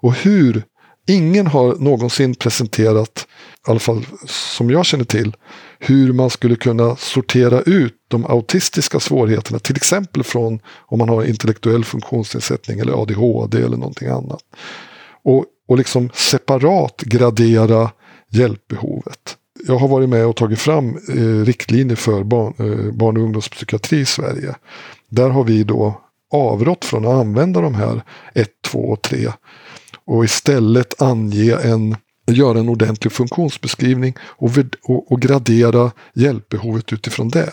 Och 0.00 0.14
hur 0.14 0.64
Ingen 1.08 1.46
har 1.46 1.76
någonsin 1.76 2.34
presenterat, 2.34 3.26
i 3.68 3.70
alla 3.70 3.80
fall 3.80 4.06
som 4.26 4.70
jag 4.70 4.86
känner 4.86 5.04
till, 5.04 5.36
hur 5.78 6.12
man 6.12 6.30
skulle 6.30 6.56
kunna 6.56 6.96
sortera 6.96 7.60
ut 7.60 7.96
de 8.08 8.26
autistiska 8.26 9.00
svårigheterna. 9.00 9.58
Till 9.58 9.76
exempel 9.76 10.24
från 10.24 10.60
om 10.86 10.98
man 10.98 11.08
har 11.08 11.24
intellektuell 11.24 11.84
funktionsnedsättning 11.84 12.80
eller 12.80 13.02
ADHD 13.02 13.58
eller 13.58 13.76
någonting 13.76 14.08
annat. 14.08 14.42
Och, 15.24 15.44
och 15.68 15.78
liksom 15.78 16.10
separat 16.14 17.00
gradera 17.00 17.90
hjälpbehovet. 18.30 19.36
Jag 19.66 19.78
har 19.78 19.88
varit 19.88 20.08
med 20.08 20.26
och 20.26 20.36
tagit 20.36 20.58
fram 20.58 20.98
eh, 21.08 21.44
riktlinjer 21.44 21.96
för 21.96 22.24
barn, 22.24 22.54
eh, 22.58 22.92
barn 22.92 23.16
och 23.16 23.22
ungdomspsykiatri 23.22 23.98
i 23.98 24.04
Sverige. 24.04 24.54
Där 25.08 25.30
har 25.30 25.44
vi 25.44 25.64
då 25.64 26.00
avrått 26.32 26.84
från 26.84 27.06
att 27.06 27.14
använda 27.14 27.60
de 27.60 27.74
här 27.74 28.02
1, 28.34 28.48
2 28.64 28.78
och 28.78 29.02
3 29.02 29.28
och 30.04 30.24
istället 30.24 31.02
ange 31.02 31.56
en, 31.62 31.96
göra 32.30 32.58
en 32.58 32.68
ordentlig 32.68 33.12
funktionsbeskrivning 33.12 34.14
och, 34.20 34.50
och, 34.82 35.12
och 35.12 35.20
gradera 35.20 35.90
hjälpbehovet 36.14 36.92
utifrån 36.92 37.28
det. 37.28 37.52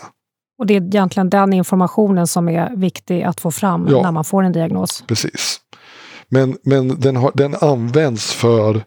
Och 0.58 0.66
det 0.66 0.76
är 0.76 0.82
egentligen 0.82 1.30
den 1.30 1.52
informationen 1.52 2.26
som 2.26 2.48
är 2.48 2.76
viktig 2.76 3.22
att 3.22 3.40
få 3.40 3.50
fram 3.50 3.88
ja, 3.90 4.02
när 4.02 4.12
man 4.12 4.24
får 4.24 4.42
en 4.42 4.52
diagnos? 4.52 5.04
Precis. 5.06 5.60
Men, 6.28 6.56
men 6.62 7.00
den, 7.00 7.16
har, 7.16 7.32
den 7.34 7.54
används 7.60 8.32
för 8.32 8.82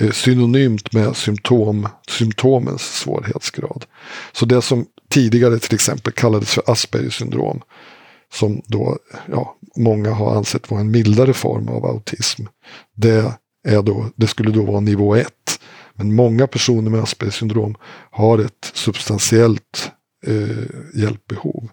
Eh, 0.00 0.10
synonymt 0.10 0.92
med 0.92 1.16
symptom, 1.16 1.88
symptomens 2.08 2.82
svårighetsgrad. 2.82 3.84
Så 4.32 4.46
det 4.46 4.62
som 4.62 4.86
tidigare 5.10 5.58
till 5.58 5.74
exempel 5.74 6.12
kallades 6.12 6.54
för 6.54 6.62
Aspergers 6.66 7.18
syndrom 7.18 7.62
som 8.32 8.62
då 8.66 8.98
ja, 9.30 9.56
många 9.76 10.10
har 10.10 10.36
ansett 10.36 10.70
vara 10.70 10.80
en 10.80 10.90
mildare 10.90 11.32
form 11.32 11.68
av 11.68 11.86
autism. 11.86 12.42
Det, 12.96 13.38
är 13.68 13.82
då, 13.82 14.06
det 14.16 14.26
skulle 14.26 14.50
då 14.50 14.62
vara 14.62 14.80
nivå 14.80 15.16
1. 15.16 15.28
Men 15.94 16.14
många 16.14 16.46
personer 16.46 16.90
med 16.90 17.00
Aspergers 17.00 17.38
syndrom 17.38 17.74
har 18.10 18.38
ett 18.38 18.70
substantiellt 18.74 19.90
eh, 20.26 21.00
hjälpbehov. 21.00 21.68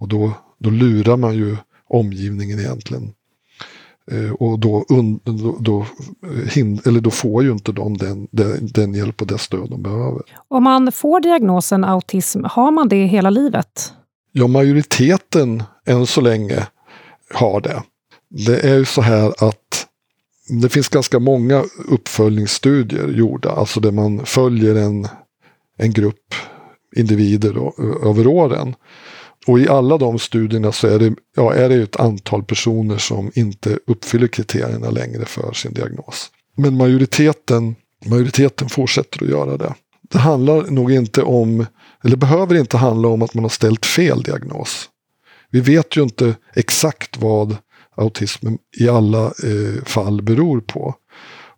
Och 0.00 0.08
då, 0.08 0.32
då 0.58 0.70
lurar 0.70 1.16
man 1.16 1.34
ju 1.34 1.56
omgivningen 1.88 2.60
egentligen. 2.60 3.12
Eh, 4.10 4.32
och 4.32 4.58
då, 4.58 4.84
un, 4.88 5.20
då, 5.24 5.56
då, 5.60 5.86
hind, 6.54 6.86
eller 6.86 7.00
då 7.00 7.10
får 7.10 7.42
ju 7.42 7.52
inte 7.52 7.72
de 7.72 7.96
den, 7.96 8.28
den, 8.30 8.68
den 8.74 8.94
hjälp 8.94 9.20
och 9.20 9.26
det 9.26 9.38
stöd 9.38 9.70
de 9.70 9.82
behöver. 9.82 10.22
Om 10.48 10.64
man 10.64 10.92
får 10.92 11.20
diagnosen 11.20 11.84
autism, 11.84 12.44
har 12.44 12.70
man 12.70 12.88
det 12.88 13.06
hela 13.06 13.30
livet? 13.30 13.92
Ja, 14.32 14.46
majoriteten 14.46 15.62
än 15.86 16.06
så 16.06 16.20
länge 16.20 16.66
har 17.34 17.60
det. 17.60 17.82
Det 18.46 18.60
är 18.60 18.74
ju 18.74 18.84
så 18.84 19.02
här 19.02 19.28
att 19.38 19.86
det 20.62 20.68
finns 20.68 20.88
ganska 20.88 21.18
många 21.18 21.64
uppföljningsstudier 21.88 23.08
gjorda, 23.08 23.50
alltså 23.50 23.80
där 23.80 23.92
man 23.92 24.26
följer 24.26 24.74
en, 24.74 25.08
en 25.76 25.92
grupp 25.92 26.34
individer 26.96 27.54
då, 27.54 27.74
över 28.08 28.26
åren. 28.26 28.74
Och 29.46 29.60
i 29.60 29.68
alla 29.68 29.98
de 29.98 30.18
studierna 30.18 30.72
så 30.72 30.86
är 30.86 30.98
det, 30.98 31.14
ja, 31.36 31.54
är 31.54 31.68
det 31.68 31.74
ett 31.74 31.96
antal 31.96 32.44
personer 32.44 32.98
som 32.98 33.30
inte 33.34 33.78
uppfyller 33.86 34.26
kriterierna 34.26 34.90
längre 34.90 35.24
för 35.24 35.52
sin 35.52 35.72
diagnos. 35.72 36.30
Men 36.56 36.76
majoriteten, 36.76 37.76
majoriteten 38.06 38.68
fortsätter 38.68 39.24
att 39.24 39.30
göra 39.30 39.56
det. 39.56 39.74
Det 40.10 40.18
handlar 40.18 40.70
nog 40.70 40.92
inte 40.92 41.22
om, 41.22 41.66
eller 42.04 42.16
behöver 42.16 42.54
inte 42.54 42.76
handla 42.76 43.08
om 43.08 43.22
att 43.22 43.34
man 43.34 43.44
har 43.44 43.48
ställt 43.48 43.86
fel 43.86 44.22
diagnos. 44.22 44.88
Vi 45.50 45.60
vet 45.60 45.96
ju 45.96 46.02
inte 46.02 46.34
exakt 46.54 47.16
vad 47.16 47.56
autismen 47.96 48.58
i 48.80 48.88
alla 48.88 49.24
eh, 49.24 49.84
fall 49.84 50.22
beror 50.22 50.60
på. 50.60 50.94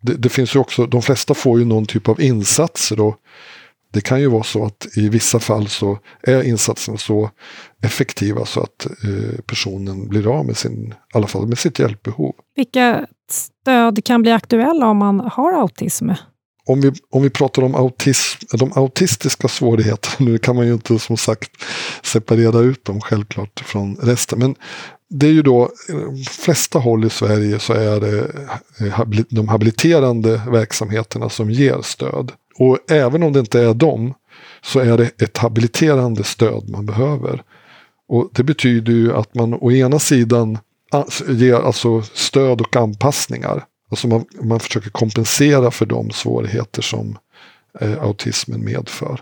Det, 0.01 0.13
det, 0.13 0.29
finns 0.29 0.55
ju 0.55 0.59
också, 0.59 0.85
de 0.85 1.01
flesta 1.01 1.33
får 1.33 1.59
ju 1.59 1.65
någon 1.65 1.85
typ 1.85 2.09
av 2.09 2.21
insatser. 2.21 2.99
Och 2.99 3.15
det 3.93 4.01
kan 4.01 4.21
ju 4.21 4.27
vara 4.27 4.43
så 4.43 4.65
att 4.65 4.87
i 4.97 5.09
vissa 5.09 5.39
fall 5.39 5.67
så 5.67 5.99
är 6.21 6.43
insatserna 6.43 6.97
så 6.97 7.29
effektiva 7.83 8.45
så 8.45 8.59
att 8.59 8.85
eh, 8.85 9.39
personen 9.45 10.09
blir 10.09 10.27
av 10.27 10.45
med 10.45 10.57
sin, 10.57 10.87
i 10.87 10.93
alla 11.17 11.27
fall 11.27 11.47
med 11.47 11.57
sitt 11.57 11.79
hjälpbehov. 11.79 12.33
Vilka 12.55 13.07
stöd 13.29 14.05
kan 14.05 14.21
bli 14.21 14.31
aktuella 14.31 14.87
om 14.87 14.97
man 14.97 15.19
har 15.19 15.53
autism? 15.53 16.09
om 16.65 16.81
vi, 16.81 16.91
om 17.09 17.23
vi 17.23 17.29
pratar 17.29 17.61
om 17.61 17.75
autism, 17.75 18.45
de 18.51 18.71
autistiska 18.75 19.47
svårigheterna, 19.47 20.31
nu 20.31 20.37
kan 20.37 20.55
man 20.55 20.67
ju 20.67 20.73
inte 20.73 20.99
som 20.99 21.17
sagt 21.17 21.51
separera 22.03 22.59
ut 22.59 22.85
dem 22.85 23.01
självklart 23.01 23.59
från 23.65 23.95
resten. 23.95 24.39
Men 24.39 24.55
det 25.09 25.27
är 25.27 25.31
ju 25.31 25.41
då, 25.41 25.69
de 25.87 26.23
flesta 26.23 26.79
håll 26.79 27.05
i 27.05 27.09
Sverige 27.09 27.59
så 27.59 27.73
är 27.73 27.99
det 27.99 28.19
eh, 28.87 29.09
de 29.29 29.47
habiliterande 29.47 30.41
verksamheterna 30.47 31.29
som 31.29 31.51
ger 31.51 31.81
stöd. 31.81 32.31
Och 32.57 32.91
även 32.91 33.23
om 33.23 33.33
det 33.33 33.39
inte 33.39 33.59
är 33.59 33.73
dem 33.73 34.13
så 34.61 34.79
är 34.79 34.97
det 34.97 35.21
ett 35.21 35.37
habiliterande 35.37 36.23
stöd 36.23 36.69
man 36.69 36.85
behöver. 36.85 37.43
Och 38.07 38.29
det 38.33 38.43
betyder 38.43 38.93
ju 38.93 39.13
att 39.13 39.35
man 39.35 39.53
å 39.53 39.71
ena 39.71 39.99
sidan 39.99 40.57
ger 41.27 41.55
alltså 41.55 42.01
stöd 42.01 42.61
och 42.61 42.75
anpassningar 42.75 43.63
Alltså 43.93 44.07
man, 44.07 44.25
man 44.41 44.59
försöker 44.59 44.89
kompensera 44.89 45.71
för 45.71 45.85
de 45.85 46.11
svårigheter 46.11 46.81
som 46.81 47.17
eh, 47.79 48.03
autismen 48.03 48.65
medför. 48.65 49.21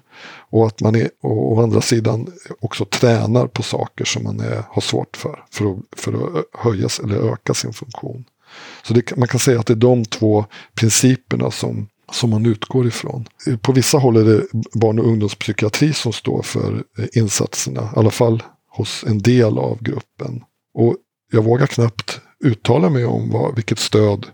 Och 0.50 0.67
att 0.67 0.82
man 0.82 0.96
är, 0.96 1.10
och 1.22 1.52
å 1.52 1.63
andra 1.63 1.82
sidan 1.82 2.28
också 2.60 2.86
tränar 2.86 3.48
på 3.48 3.63
saker 3.63 4.06
som 4.06 4.24
man 4.24 4.39
är, 4.39 4.63
har 4.70 4.82
svårt 4.82 5.17
för. 5.17 5.46
För 5.52 5.72
att, 5.72 6.00
för 6.00 6.13
att 6.13 6.46
höja 6.54 6.89
eller 7.04 7.34
öka 7.34 7.54
sin 7.54 7.74
funktion. 7.74 8.26
Så 8.84 8.94
det, 8.94 9.17
man 9.17 9.28
kan 9.28 9.39
säga 9.39 9.60
att 9.60 9.65
det 9.65 9.74
är 9.74 9.76
de 9.76 10.06
två 10.06 10.46
principerna 10.76 11.52
som, 11.52 11.88
som 12.12 12.30
man 12.30 12.45
utgår 12.45 12.88
ifrån. 12.88 13.26
På 13.62 13.71
vissa 13.71 13.97
håll 13.97 14.17
är 14.17 14.26
det 14.26 14.43
barn 14.74 15.00
och 15.00 15.08
ungdomspsykiatri 15.08 15.93
som 15.93 16.13
står 16.13 16.41
för 16.41 16.84
eh, 16.97 17.06
insatserna. 17.13 17.82
I 17.82 18.00
alla 18.00 18.12
fall 18.12 18.43
hos 18.69 19.04
en 19.08 19.19
del 19.19 19.58
av 19.58 19.84
gruppen. 19.84 20.43
Och 20.74 20.95
jag 21.32 21.43
vågar 21.43 21.67
knappt 21.67 22.21
uttala 22.43 22.89
mig 22.89 23.06
om 23.06 23.30
vad, 23.30 23.56
vilket 23.56 23.80
stöd 23.80 24.26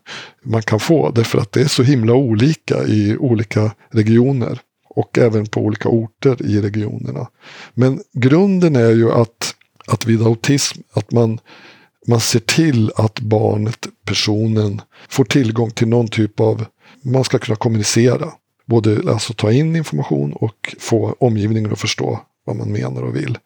man 0.44 0.62
kan 0.62 0.80
få. 0.80 1.12
Därför 1.12 1.38
att 1.40 1.52
det 1.52 1.62
är 1.62 1.68
så 1.68 1.84
himla 1.84 2.14
olika 2.14 2.84
i 2.84 3.18
olika 3.18 3.72
regioner. 3.92 4.60
Och 4.90 5.18
även 5.18 5.46
på 5.46 5.62
olika 5.62 5.90
orter 5.90 6.46
i 6.46 6.62
regionerna. 6.62 7.28
Men 7.74 8.00
grunden 8.14 8.76
är 8.76 8.92
ju 8.92 9.12
att, 9.12 9.56
att 9.88 10.06
vid 10.06 10.22
autism, 10.22 10.80
att 10.94 11.12
man, 11.12 11.40
man 12.08 12.20
ser 12.20 12.40
till 12.40 12.92
att 12.96 13.20
barnet, 13.20 13.88
personen, 14.06 14.82
får 15.10 15.24
tillgång 15.26 15.72
till 15.72 15.88
någon 15.88 16.08
typ 16.08 16.40
av, 16.40 16.66
man 17.02 17.24
ska 17.24 17.40
kunna 17.40 17.56
kommunicera. 17.56 18.32
Både 18.66 19.12
alltså 19.12 19.34
ta 19.34 19.52
in 19.52 19.76
information 19.76 20.34
och 20.34 20.76
få 20.80 21.16
omgivningen 21.20 21.72
att 21.72 21.80
förstå 21.80 22.20
vad 22.46 22.56
man 22.56 22.72
menar 22.72 23.02
och 23.02 23.16
vill. 23.16 23.38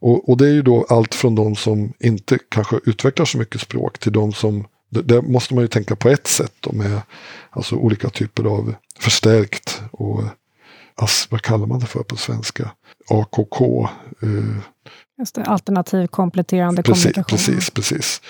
Och, 0.00 0.28
och, 0.28 0.36
det 0.36 0.46
är 0.46 0.52
ju 0.52 0.62
då 0.62 0.86
allt 0.88 1.14
från 1.14 1.34
de 1.34 1.56
som 1.56 1.92
inte 2.00 2.38
kanske 2.48 2.80
utvecklar 2.84 3.26
så 3.26 3.38
mycket 3.38 3.60
språk 3.60 3.98
till 3.98 4.12
de 4.12 4.32
som, 4.32 4.66
där 4.90 5.22
måste 5.22 5.54
man 5.54 5.64
ju 5.64 5.68
tänka 5.68 5.96
på 5.96 6.08
ett 6.08 6.26
sätt 6.26 6.52
då 6.60 6.72
med 6.72 7.00
alltså 7.50 7.76
olika 7.76 8.10
typer 8.10 8.44
av 8.44 8.74
förstärkt 8.98 9.82
och 9.90 10.22
vad 11.30 11.42
kallar 11.42 11.66
man 11.66 11.80
det 11.80 11.86
för 11.86 12.02
på 12.02 12.16
svenska? 12.16 12.70
AKK. 13.08 13.88
Eh, 14.24 14.56
Just 15.18 15.34
det, 15.34 15.44
alternativ 15.44 16.06
kompletterande 16.06 16.82
precis, 16.82 17.02
kommunikation. 17.02 17.36
precis, 17.38 17.70
precis. 17.70 18.20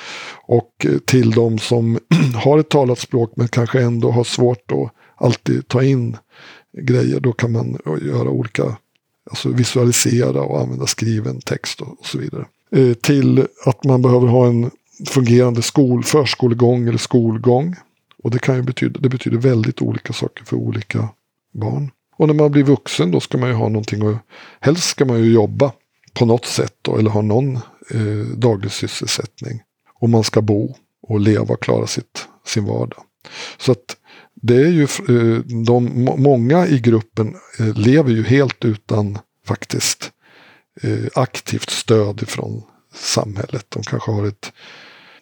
Och 0.46 0.87
eh, 0.87 0.98
till 0.98 1.30
de 1.30 1.59
som 1.59 1.98
har 2.44 2.59
ett 2.59 2.68
talat 2.68 2.98
språk 2.98 3.33
men 3.37 3.48
kanske 3.48 3.83
ändå 3.83 4.11
har 4.11 4.24
svårt 4.24 4.72
att 4.72 4.90
alltid 5.16 5.68
ta 5.68 5.83
in 5.83 6.16
grejer. 6.78 7.20
Då 7.20 7.33
kan 7.33 7.52
man 7.52 7.78
göra 8.02 8.28
olika, 8.28 8.76
alltså 9.30 9.48
visualisera 9.48 10.42
och 10.42 10.61
använda 10.61 10.87
skriven 10.87 11.40
text 11.40 11.80
och, 11.80 12.00
och 12.00 12.07
så 12.07 12.18
vidare. 12.18 12.46
Eh, 12.70 12.94
till 12.94 13.46
att 13.66 13.85
man 13.85 14.02
behöver 14.02 14.26
ha 14.26 14.46
en 14.46 14.70
fungerande 15.09 15.62
skol, 15.62 16.04
förskolegång 16.04 16.88
eller 16.88 16.98
skolgång. 16.98 17.76
Och 18.22 18.30
det 18.30 18.38
kan 18.38 18.57
ju 18.57 18.62
betyda, 18.62 19.00
det 19.00 19.09
betyder 19.09 19.38
väldigt 19.38 19.83
olika 19.83 20.12
saker 20.12 20.44
för 20.44 20.57
olika 20.57 21.09
barn. 21.54 21.90
Och 22.16 22.26
när 22.26 22.35
man 22.35 22.50
blir 22.50 22.62
vuxen 22.62 23.11
då 23.11 23.20
ska 23.20 23.38
man 23.38 23.48
ju 23.48 23.54
ha 23.54 23.68
någonting 23.68 24.02
och 24.02 24.16
helst 24.61 24.88
ska 24.88 25.04
man 25.04 25.18
ju 25.18 25.33
jobba 25.33 25.72
på 26.14 26.24
något 26.24 26.44
sätt 26.44 26.74
då, 26.83 26.98
eller 26.98 27.11
har 27.11 27.22
någon 27.22 27.57
eh, 27.90 28.27
daglig 28.37 28.72
sysselsättning. 28.72 29.62
Och 30.00 30.11
man 30.11 30.24
ska 30.24 30.42
bo 30.42 30.77
och 31.03 31.20
leva 31.20 31.55
och 31.55 31.62
klara 31.62 31.87
sitt, 31.87 32.29
sin 32.46 32.64
vardag. 32.64 33.03
Så 33.59 33.72
att 33.72 33.96
det 34.35 34.57
är 34.57 34.68
ju 34.68 34.83
eh, 34.83 35.38
de, 35.64 36.05
många 36.18 36.66
i 36.66 36.81
gruppen 36.81 37.35
eh, 37.59 37.74
lever 37.74 38.11
ju 38.11 38.22
helt 38.22 38.64
utan 38.64 39.18
faktiskt 39.46 40.12
eh, 40.83 41.07
aktivt 41.14 41.70
stöd 41.70 42.29
från 42.29 42.62
samhället. 42.94 43.66
De 43.68 43.83
kanske 43.83 44.11
har 44.11 44.27
ett 44.27 44.53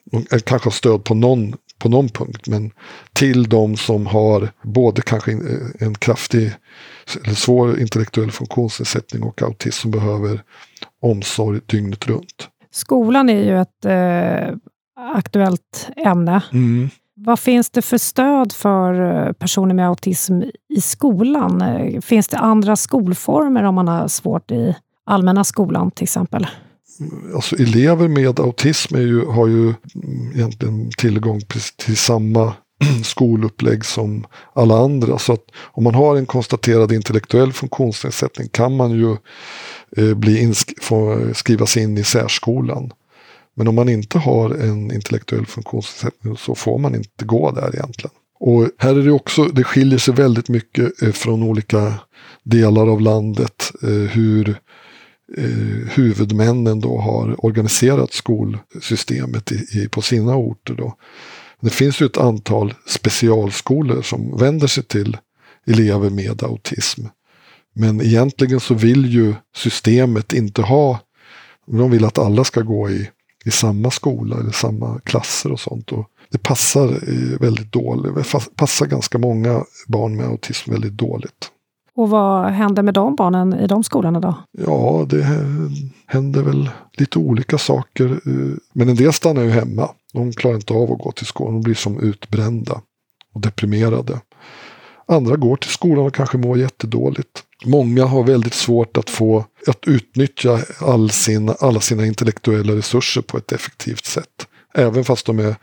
de 0.05 0.27
eh, 0.31 0.39
kanske 0.39 0.67
har 0.67 0.73
stöd 0.73 1.05
på 1.05 1.15
någon, 1.15 1.57
på 1.83 1.89
någon 1.89 2.09
punkt. 2.09 2.47
Men 2.47 2.71
till 3.13 3.49
de 3.49 3.77
som 3.77 4.07
har 4.07 4.49
både 4.63 5.03
kanske 5.03 5.33
en 5.79 5.95
kraftig 5.95 6.53
eller 7.25 7.35
svår 7.35 7.81
intellektuell 7.81 8.31
funktionsnedsättning 8.31 9.23
och 9.23 9.43
autism 9.43 9.81
som 9.81 9.91
behöver 9.91 10.43
omsorg 11.03 11.61
dygnet 11.67 12.07
runt. 12.07 12.49
Skolan 12.71 13.29
är 13.29 13.45
ju 13.45 13.61
ett 13.61 13.85
eh, 13.85 14.57
aktuellt 15.15 15.91
ämne. 15.97 16.43
Mm. 16.53 16.91
Vad 17.15 17.39
finns 17.39 17.71
det 17.71 17.83
för 17.83 17.99
stöd 17.99 18.53
för 18.53 19.33
personer 19.33 19.75
med 19.75 19.89
autism 19.89 20.43
i 20.69 20.81
skolan? 20.81 21.63
Finns 22.03 22.29
det 22.29 22.39
andra 22.39 22.77
skolformer 22.77 23.63
om 23.63 23.75
man 23.75 23.89
har 23.89 24.09
svårt 24.09 24.51
i 24.51 24.77
allmänna 25.07 25.45
skolan 25.45 25.91
till 25.91 26.05
exempel? 26.05 26.47
Alltså 27.35 27.57
elever 27.57 28.09
med 28.09 28.41
autism 28.41 28.95
är 28.95 29.01
ju, 29.01 29.25
har 29.25 29.47
ju 29.47 29.75
egentligen 30.35 30.91
tillgång 30.99 31.41
till 31.77 31.97
samma 31.97 32.55
skolupplägg 33.05 33.85
som 33.85 34.27
alla 34.53 34.79
andra. 34.79 35.19
Så 35.19 35.33
att 35.33 35.45
om 35.57 35.85
man 35.85 35.95
har 35.95 36.17
en 36.17 36.27
konstaterad 36.27 36.93
intellektuell 36.93 37.53
funktionsnedsättning 37.53 38.49
kan 38.49 38.77
man 38.77 38.91
ju 38.91 39.17
eh, 39.97 40.15
bli 40.15 40.55
få 40.81 41.29
skrivas 41.35 41.77
in 41.77 41.99
i 41.99 42.05
särskolan. 42.05 42.93
Men 43.55 43.69
om 43.69 43.75
man 43.75 43.89
inte 43.89 44.19
har 44.19 44.51
en 44.51 44.93
intellektuell 44.93 45.47
funktionsnedsättning 45.47 46.37
så 46.37 46.55
får 46.55 46.79
man 46.79 46.95
inte 46.95 47.25
gå 47.25 47.51
där 47.51 47.75
egentligen. 47.75 48.15
Och 48.41 48.69
här 48.79 48.99
är 48.99 49.03
det 49.03 49.13
också, 49.13 49.45
det 49.45 49.65
skiljer 49.65 49.99
sig 49.99 50.15
väldigt 50.15 50.49
mycket 50.49 51.03
eh, 51.03 51.13
från 51.13 51.43
olika 51.43 51.95
delar 52.43 52.87
av 52.87 53.01
landet 53.01 53.73
eh, 53.83 53.89
hur 53.89 54.57
eh, 55.37 55.89
huvudmännen 55.91 56.81
då 56.81 56.99
har 56.99 57.45
organiserat 57.45 58.13
skolsystemet 58.13 59.53
i, 59.53 59.55
i, 59.55 59.89
på 59.89 60.03
sina 60.03 60.37
orter. 60.37 60.75
Då. 60.75 60.97
Det 61.61 61.71
finns 61.71 62.01
ju 62.01 62.07
ett 62.07 62.19
antal 62.19 62.75
specialskolor 62.87 64.03
som 64.03 64.37
vänder 64.37 64.67
sig 64.67 64.85
till 64.85 65.17
elever 65.67 66.11
med 66.11 66.43
autism. 66.43 67.07
Men 67.75 68.01
egentligen 68.01 68.61
så 68.61 68.75
vill 68.75 69.07
ju 69.07 69.35
systemet 69.57 70.33
inte 70.33 70.63
ha, 70.63 70.99
de 71.67 71.91
vill 71.91 72.05
att 72.05 72.19
alla 72.19 72.45
ska 72.45 72.61
gå 72.61 72.91
i, 72.91 73.11
i 73.45 73.51
samma 73.51 73.91
skola 73.91 74.37
eller 74.37 74.51
samma 74.51 75.01
klasser 75.01 75.53
och 75.53 75.61
sånt. 75.61 75.93
Och 75.93 76.09
det 76.31 76.39
passar 76.39 76.89
eh, 76.89 77.41
väldigt 77.41 77.73
dåligt, 77.73 78.15
det 78.15 78.57
passar 78.57 78.87
ganska 78.87 79.19
många 79.19 79.65
barn 79.87 80.17
med 80.17 80.27
autism 80.27 80.71
väldigt 80.71 80.93
dåligt. 80.93 81.51
Och 81.97 82.11
vad 82.11 82.51
händer 82.51 82.83
med 82.83 82.95
de 82.95 83.17
barnen 83.17 83.61
i 83.61 83.67
de 83.67 83.85
skolorna 83.85 84.21
då? 84.21 84.35
Ja, 84.59 85.07
det 85.09 85.27
händer 86.07 86.43
väl 86.43 86.71
lite 86.93 87.19
olika 87.19 87.59
saker. 87.59 88.21
Men 88.73 88.89
en 88.89 88.97
del 88.97 89.13
stannar 89.13 89.43
ju 89.43 89.51
hemma. 89.51 89.89
De 90.13 90.33
klarar 90.33 90.55
inte 90.55 90.75
av 90.75 90.93
att 90.93 90.99
gå 90.99 91.13
till 91.13 91.27
skolan. 91.27 91.55
De 91.55 91.63
blir 91.63 91.75
som 91.75 92.01
utbrända 92.01 92.81
och 93.35 93.41
deprimerade. 93.41 94.21
Andra 95.07 95.37
går 95.37 95.57
till 95.57 95.71
skolan 95.71 96.07
och 96.07 96.15
kanske 96.15 96.39
mår 96.39 96.59
jättedåligt. 96.59 97.43
Många 97.65 98.05
har 98.05 98.25
väldigt 98.25 98.55
svårt 98.55 98.97
att 98.97 99.11
få 99.11 99.45
att 99.67 99.89
utnyttja 99.89 100.61
all 100.81 101.11
sin, 101.11 101.53
alla 101.61 101.81
sina 101.81 102.07
intellektuella 102.07 102.77
resurser 102.77 103.23
på 103.23 103.39
ett 103.39 103.53
effektivt 103.53 104.05
sätt. 104.05 104.47
Även 104.75 105.05
fast 105.05 105.27
de 105.27 105.39
är 105.39 105.57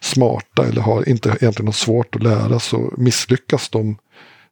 smarta 0.00 0.66
eller 0.66 0.80
har 0.80 1.08
inte 1.08 1.28
egentligen 1.28 1.66
något 1.66 1.74
svårt 1.74 2.16
att 2.16 2.22
lära 2.22 2.58
så 2.58 2.94
misslyckas 2.96 3.68
de 3.68 3.96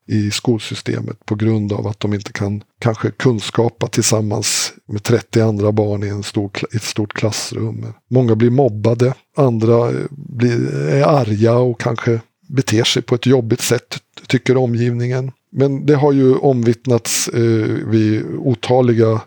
i 0.07 0.31
skolsystemet 0.31 1.27
på 1.27 1.35
grund 1.35 1.73
av 1.73 1.87
att 1.87 2.01
de 2.01 2.15
inte 2.15 2.33
kan 2.33 2.63
kanske 2.79 3.11
kunskapa 3.11 3.87
tillsammans 3.87 4.73
med 4.87 5.03
30 5.03 5.41
andra 5.41 5.73
barn 5.73 6.05
i 6.05 6.09
en 6.09 6.23
stor, 6.23 6.51
ett 6.75 6.83
stort 6.83 7.13
klassrum. 7.13 7.87
Många 8.11 8.35
blir 8.35 8.51
mobbade, 8.51 9.15
andra 9.37 9.91
eh, 9.91 10.07
blir, 10.11 10.89
är 10.89 11.03
arga 11.03 11.55
och 11.55 11.81
kanske 11.81 12.21
beter 12.49 12.85
sig 12.85 13.03
på 13.03 13.15
ett 13.15 13.27
jobbigt 13.27 13.61
sätt, 13.61 13.99
tycker 14.27 14.57
omgivningen. 14.57 15.33
Men 15.51 15.87
det 15.87 15.95
har 15.95 16.13
ju 16.13 16.37
omvittnats 16.37 17.29
eh, 17.29 17.69
vid 17.87 18.25
otaliga 18.39 19.21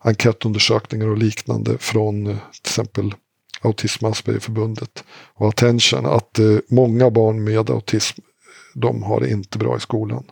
enkätundersökningar 0.00 1.08
och 1.08 1.18
liknande 1.18 1.78
från 1.78 2.26
eh, 2.26 2.36
till 2.62 2.70
exempel 2.70 3.14
Autism 3.60 4.04
Aspergerförbundet 4.04 5.04
och 5.34 5.48
Attention 5.48 6.06
att 6.06 6.38
eh, 6.38 6.56
många 6.68 7.10
barn 7.10 7.44
med 7.44 7.70
autism 7.70 8.20
de 8.74 9.02
har 9.02 9.20
det 9.20 9.30
inte 9.30 9.58
bra 9.58 9.76
i 9.76 9.80
skolan. 9.80 10.24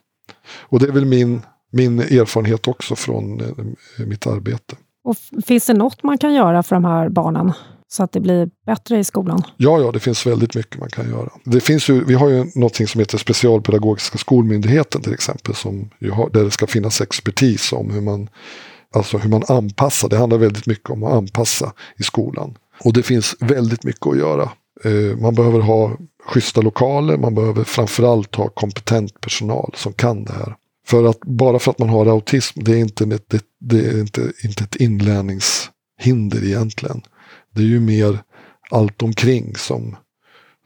Och 0.61 0.79
det 0.79 0.87
är 0.87 0.93
väl 0.93 1.05
min, 1.05 1.43
min 1.73 2.01
erfarenhet 2.01 2.69
också 2.69 2.97
från 2.97 3.41
eh, 3.41 4.07
mitt 4.07 4.27
arbete. 4.27 4.77
Och 5.05 5.17
finns 5.47 5.67
det 5.67 5.75
något 5.75 6.03
man 6.03 6.19
kan 6.19 6.35
göra 6.35 6.63
för 6.63 6.77
de 6.77 6.85
här 6.85 7.09
barnen? 7.09 7.53
så 7.93 8.03
att 8.03 8.13
det 8.13 8.21
blir 8.21 8.51
bättre 8.67 8.99
i 8.99 9.05
skolan? 9.05 9.43
Ja, 9.57 9.81
ja, 9.81 9.93
det 9.93 10.01
finns 10.01 10.27
väldigt 10.27 10.55
mycket 10.55 10.81
man 10.81 10.89
kan 10.89 11.11
göra. 11.11 11.29
Det 11.45 11.61
finns 11.61 11.89
ju, 11.89 12.05
vi 12.05 12.15
har 12.15 12.29
ju 12.29 12.47
något 12.55 12.89
som 12.89 12.99
heter 12.99 13.19
Specialpedagogiska 13.19 14.19
skolmyndigheten 14.19 15.03
till 15.03 15.13
exempel, 15.13 15.55
som 15.55 15.91
har, 16.13 16.31
där 16.31 16.45
det 16.45 16.51
ska 16.51 16.67
finnas 16.67 17.01
expertis 17.01 17.73
om 17.73 17.91
hur 17.91 18.01
man, 18.01 18.29
alltså 18.95 19.19
hur 19.19 19.31
man 19.31 19.43
anpassar. 19.49 20.09
Det 20.09 20.17
handlar 20.17 20.39
väldigt 20.39 20.67
mycket 20.67 20.91
om 20.91 21.05
att 21.05 21.13
anpassa 21.13 21.73
i 21.97 22.03
skolan. 22.03 22.55
Och 22.85 22.93
det 22.93 23.03
finns 23.03 23.37
väldigt 23.41 23.85
mycket 23.85 24.07
att 24.07 24.19
göra. 24.19 24.51
Eh, 24.85 25.17
man 25.17 25.35
behöver 25.35 25.61
ha 25.61 25.97
schyssta 26.25 26.61
lokaler, 26.61 27.17
man 27.17 27.35
behöver 27.35 27.65
framförallt 27.65 28.35
ha 28.35 28.49
kompetent 28.49 29.21
personal 29.21 29.73
som 29.77 29.93
kan 29.93 30.25
det 30.25 30.33
här. 30.33 30.57
För 30.87 31.05
att 31.05 31.21
bara 31.21 31.59
för 31.59 31.71
att 31.71 31.79
man 31.79 31.89
har 31.89 32.07
autism, 32.07 32.61
det 32.65 32.73
är 32.73 32.79
inte, 32.79 33.05
det, 33.05 33.45
det 33.61 33.87
är 33.87 34.01
inte, 34.01 34.33
inte 34.45 34.65
ett 34.65 34.77
inlärningshinder 34.77 36.45
egentligen. 36.45 37.03
Det 37.55 37.63
är 37.63 37.67
ju 37.67 37.81
mer 37.81 38.23
allt 38.71 39.03
omkring 39.03 39.57
som, 39.57 39.97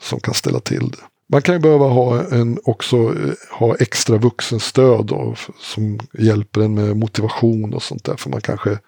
som 0.03 0.21
kan 0.21 0.35
ställa 0.35 0.61
till 0.61 0.91
det. 0.91 0.99
Man 1.33 1.43
kan 1.43 1.55
ju 1.55 1.59
behöva 1.59 1.87
ha 1.87 2.23
en, 2.23 2.59
också 2.65 2.97
eh, 2.97 3.59
ha 3.59 3.75
extra 3.75 4.17
vuxenstöd 4.17 5.07
då, 5.07 5.35
som 5.61 5.99
hjälper 6.19 6.61
en 6.61 6.75
med 6.75 6.97
motivation 6.97 7.75
och 7.75 7.83
sånt 7.83 8.05
där. 8.05 8.17
För 8.17 8.31
man 8.31 8.41
kanske, 8.41 8.79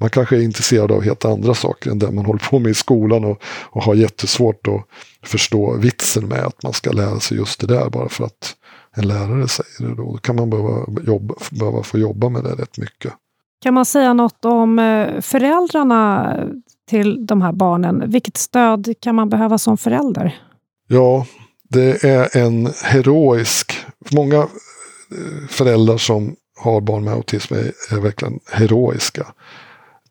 man 0.00 0.10
kanske 0.10 0.36
är 0.36 0.40
intresserad 0.40 0.92
av 0.92 1.02
helt 1.02 1.24
andra 1.24 1.54
saker 1.54 1.90
än 1.90 1.98
det 1.98 2.10
man 2.10 2.24
håller 2.24 2.48
på 2.50 2.58
med 2.58 2.70
i 2.70 2.74
skolan 2.74 3.24
och, 3.24 3.42
och 3.70 3.82
har 3.82 3.94
jättesvårt 3.94 4.68
att 4.68 5.28
förstå 5.28 5.76
vitsen 5.76 6.28
med 6.28 6.44
att 6.44 6.62
man 6.62 6.72
ska 6.72 6.92
lära 6.92 7.20
sig 7.20 7.36
just 7.36 7.60
det 7.60 7.66
där 7.66 7.90
bara 7.90 8.08
för 8.08 8.24
att 8.24 8.56
en 8.96 9.08
lärare 9.08 9.48
säger 9.48 9.88
det. 9.90 9.96
Då, 9.96 10.12
då 10.12 10.18
kan 10.18 10.36
man 10.36 10.50
behöva, 10.50 10.86
jobba, 11.06 11.34
behöva 11.50 11.82
få 11.82 11.98
jobba 11.98 12.28
med 12.28 12.44
det 12.44 12.54
rätt 12.54 12.78
mycket. 12.78 13.12
Kan 13.62 13.74
man 13.74 13.84
säga 13.84 14.12
något 14.12 14.44
om 14.44 14.78
eh, 14.78 15.20
föräldrarna 15.20 16.36
till 16.88 17.26
de 17.26 17.42
här 17.42 17.52
barnen? 17.52 18.10
Vilket 18.10 18.36
stöd 18.36 18.94
kan 19.00 19.14
man 19.14 19.28
behöva 19.28 19.58
som 19.58 19.76
förälder? 19.76 20.38
Ja, 20.88 21.26
det 21.74 22.04
är 22.04 22.36
en 22.36 22.72
heroisk... 22.82 23.76
Många 24.12 24.36
eh, 24.36 25.48
föräldrar 25.48 25.98
som 25.98 26.36
har 26.56 26.80
barn 26.80 27.04
med 27.04 27.14
autism 27.14 27.54
är, 27.54 27.72
är 27.90 28.00
verkligen 28.00 28.40
heroiska. 28.50 29.26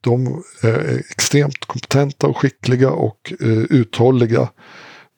De 0.01 0.43
är 0.61 1.01
extremt 1.09 1.65
kompetenta 1.65 2.27
och 2.27 2.37
skickliga 2.37 2.91
och 2.91 3.33
eh, 3.39 3.47
uthålliga. 3.69 4.49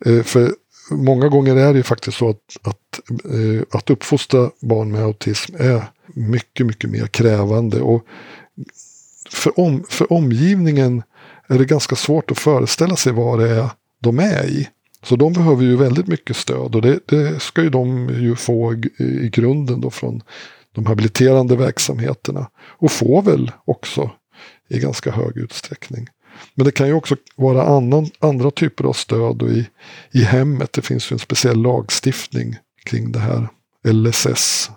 Eh, 0.05 0.23
för 0.23 0.51
många 0.91 1.29
gånger 1.29 1.55
är 1.55 1.73
det 1.73 1.77
ju 1.77 1.83
faktiskt 1.83 2.17
så 2.17 2.29
att, 2.29 2.57
att, 2.61 2.99
eh, 3.33 3.61
att 3.71 3.89
uppfostra 3.89 4.51
barn 4.61 4.91
med 4.91 5.03
autism 5.03 5.55
är 5.59 5.83
mycket, 6.13 6.65
mycket 6.65 6.89
mer 6.89 7.07
krävande. 7.07 7.81
Och 7.81 8.05
för, 9.29 9.59
om, 9.59 9.83
för 9.89 10.13
omgivningen 10.13 11.03
är 11.47 11.57
det 11.57 11.65
ganska 11.65 11.95
svårt 11.95 12.31
att 12.31 12.39
föreställa 12.39 12.95
sig 12.95 13.13
vad 13.13 13.39
det 13.39 13.49
är 13.49 13.69
de 14.01 14.19
är 14.19 14.45
i. 14.45 14.69
Så 15.05 15.15
de 15.15 15.33
behöver 15.33 15.63
ju 15.63 15.75
väldigt 15.75 16.07
mycket 16.07 16.37
stöd 16.37 16.75
och 16.75 16.81
det, 16.81 16.99
det 17.05 17.39
ska 17.39 17.63
ju 17.63 17.69
de 17.69 18.09
ju 18.09 18.35
få 18.35 18.73
i, 18.73 19.03
i 19.03 19.29
grunden 19.29 19.81
då 19.81 19.89
från 19.89 20.21
de 20.71 20.85
habiliterande 20.85 21.55
verksamheterna. 21.55 22.49
Och 22.57 22.91
får 22.91 23.21
väl 23.21 23.51
också 23.65 24.11
i 24.69 24.79
ganska 24.79 25.11
hög 25.11 25.37
utsträckning. 25.37 26.07
Men 26.55 26.65
det 26.65 26.71
kan 26.71 26.87
ju 26.87 26.93
också 26.93 27.15
vara 27.35 27.63
annan, 27.63 28.09
andra 28.19 28.51
typer 28.51 28.83
av 28.83 28.93
stöd 28.93 29.41
och 29.41 29.49
i, 29.49 29.69
i 30.11 30.23
hemmet. 30.23 30.73
Det 30.73 30.81
finns 30.81 31.11
ju 31.11 31.13
en 31.13 31.19
speciell 31.19 31.61
lagstiftning 31.61 32.55
kring 32.85 33.11
det 33.11 33.19
här. 33.19 33.47
LSS. 33.87 34.71